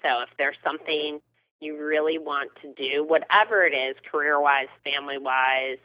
So 0.02 0.22
if 0.22 0.30
there's 0.38 0.56
something 0.64 1.20
you 1.60 1.82
really 1.82 2.18
want 2.18 2.50
to 2.62 2.72
do, 2.74 3.04
whatever 3.04 3.64
it 3.64 3.74
is, 3.74 3.96
career 4.10 4.40
wise, 4.40 4.68
family 4.84 5.18
wise, 5.18 5.78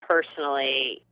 personally, 0.00 1.02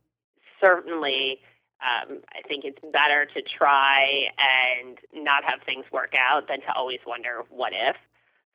certainly. 0.61 1.39
Um, 1.79 2.19
I 2.33 2.47
think 2.47 2.65
it's 2.65 2.79
better 2.91 3.27
to 3.35 3.41
try 3.41 4.29
and 4.39 4.97
not 5.13 5.43
have 5.43 5.59
things 5.65 5.85
work 5.91 6.13
out 6.17 6.47
than 6.47 6.61
to 6.61 6.73
always 6.73 6.99
wonder 7.05 7.43
what 7.49 7.73
if. 7.73 7.95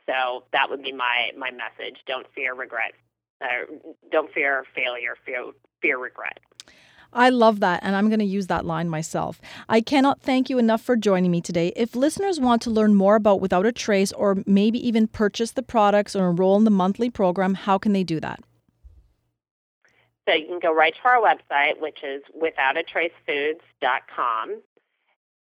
So 0.07 0.45
that 0.53 0.69
would 0.69 0.83
be 0.83 0.93
my 0.93 1.31
my 1.39 1.51
message. 1.51 1.99
Don't 2.07 2.27
fear 2.35 2.55
regret. 2.55 2.93
Uh, 3.41 3.93
don't 4.11 4.33
fear 4.33 4.65
failure. 4.75 5.15
Fear 5.25 5.53
fear 5.81 5.99
regret. 5.99 6.41
I 7.13 7.29
love 7.29 7.61
that, 7.61 7.81
and 7.83 7.95
I'm 7.95 8.09
going 8.09 8.21
to 8.21 8.25
use 8.25 8.47
that 8.47 8.65
line 8.65 8.89
myself. 8.89 9.41
I 9.69 9.81
cannot 9.81 10.21
thank 10.21 10.49
you 10.49 10.59
enough 10.59 10.81
for 10.81 10.97
joining 10.97 11.31
me 11.31 11.41
today. 11.41 11.73
If 11.77 11.95
listeners 11.95 12.41
want 12.41 12.63
to 12.63 12.71
learn 12.71 12.95
more 12.95 13.17
about 13.17 13.41
Without 13.41 13.67
a 13.67 13.73
Trace 13.73 14.13
or 14.13 14.43
maybe 14.47 14.85
even 14.87 15.09
purchase 15.09 15.53
the 15.53 15.63
products 15.63 16.17
or 16.17 16.31
enroll 16.31 16.57
in 16.57 16.65
the 16.65 16.71
monthly 16.71 17.11
program, 17.11 17.55
how 17.55 17.77
can 17.77 17.93
they 17.93 18.05
do 18.05 18.21
that? 18.21 18.41
So 20.29 20.35
you 20.35 20.47
can 20.47 20.61
go 20.61 20.75
right 20.75 20.95
to 20.95 21.09
our 21.09 21.21
website, 21.21 21.81
which 21.81 22.03
is 22.03 22.23
withoutatracefoods.com. 22.41 24.63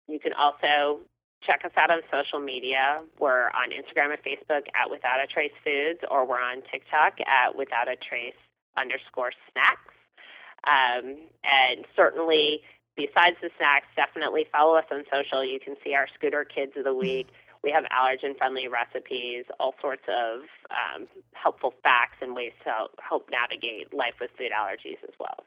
You 0.07 0.19
can 0.19 0.33
also 0.33 1.01
check 1.41 1.63
us 1.63 1.71
out 1.77 1.91
on 1.91 2.01
social 2.11 2.39
media. 2.39 3.01
We're 3.19 3.49
on 3.49 3.69
Instagram 3.69 4.11
and 4.11 4.23
Facebook 4.23 4.67
at 4.73 4.89
Without 4.89 5.23
a 5.23 5.27
Trace 5.27 5.51
Foods, 5.63 5.99
or 6.09 6.25
we're 6.25 6.41
on 6.41 6.63
TikTok 6.71 7.19
at 7.21 7.55
Without 7.55 7.87
a 7.87 7.95
Trace 7.95 8.33
underscore 8.75 9.31
snacks. 9.51 9.93
Um, 10.65 11.17
and 11.43 11.85
certainly, 11.95 12.61
besides 12.95 13.37
the 13.41 13.49
snacks, 13.57 13.87
definitely 13.95 14.47
follow 14.51 14.75
us 14.75 14.85
on 14.91 15.03
social. 15.11 15.43
You 15.43 15.59
can 15.59 15.75
see 15.83 15.93
our 15.93 16.07
Scooter 16.15 16.45
Kids 16.45 16.73
of 16.75 16.83
the 16.83 16.93
Week. 16.93 17.27
We 17.63 17.71
have 17.71 17.83
allergen 17.85 18.37
friendly 18.37 18.67
recipes, 18.67 19.45
all 19.59 19.75
sorts 19.81 20.03
of 20.07 20.41
um, 20.71 21.07
helpful 21.33 21.73
facts 21.83 22.17
and 22.21 22.35
ways 22.35 22.53
to 22.63 22.87
help 22.99 23.29
navigate 23.29 23.93
life 23.93 24.15
with 24.19 24.31
food 24.37 24.51
allergies 24.51 24.97
as 25.03 25.13
well. 25.19 25.43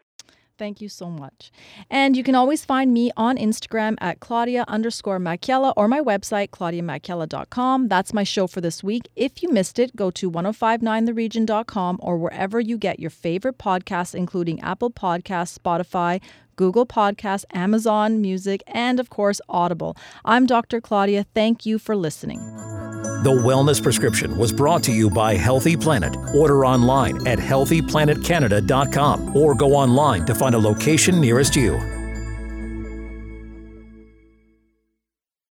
Thank 0.57 0.81
you 0.81 0.89
so 0.89 1.11
much. 1.11 1.51
And 1.91 2.17
you 2.17 2.23
can 2.23 2.35
always 2.35 2.65
find 2.65 2.93
me 2.93 3.11
on 3.17 3.37
Instagram 3.37 3.97
at 4.01 4.21
Claudia 4.21 4.65
underscore 4.69 5.19
Macchiella 5.19 5.73
or 5.77 5.89
my 5.89 6.01
website, 6.01 6.51
claudiamacchiella.com. 6.51 7.89
That's 7.89 8.15
my 8.15 8.23
show 8.23 8.47
for 8.47 8.61
this 8.61 8.83
week. 8.85 9.09
If 9.17 9.43
you 9.43 9.51
missed 9.51 9.79
it, 9.79 9.97
go 9.97 10.11
to 10.13 10.31
1059theregion.com 10.31 11.99
or 12.01 12.19
wherever 12.19 12.61
you 12.61 12.79
get 12.79 13.01
your 13.01 13.11
favorite 13.11 13.59
podcasts, 13.59 14.15
including 14.15 14.61
Apple 14.61 14.91
Podcasts, 14.91 15.59
Spotify, 15.59 16.21
Google 16.57 16.87
Podcasts, 16.87 17.45
Amazon 17.53 18.21
Music, 18.21 18.63
and 18.69 19.01
of 19.01 19.11
course, 19.11 19.41
Audible. 19.49 19.97
I'm 20.25 20.47
Dr. 20.47 20.81
Claudia. 20.81 21.27
Thank 21.35 21.67
you 21.67 21.81
for 21.81 21.97
listening. 21.97 22.84
The 23.25 23.33
Wellness 23.33 23.83
Prescription 23.83 24.37
was 24.37 24.53
brought 24.53 24.83
to 24.83 24.93
you 24.93 25.09
by 25.09 25.35
Healthy 25.35 25.79
Planet. 25.79 26.15
Order 26.35 26.67
online 26.67 27.27
at 27.27 27.39
healthyplanetcanada.com 27.39 29.35
or 29.35 29.55
go 29.55 29.73
online 29.73 30.27
to 30.27 30.35
find 30.35 30.55
a 30.55 30.59
location 30.59 31.23
nearest 31.23 31.57
you. 31.57 32.04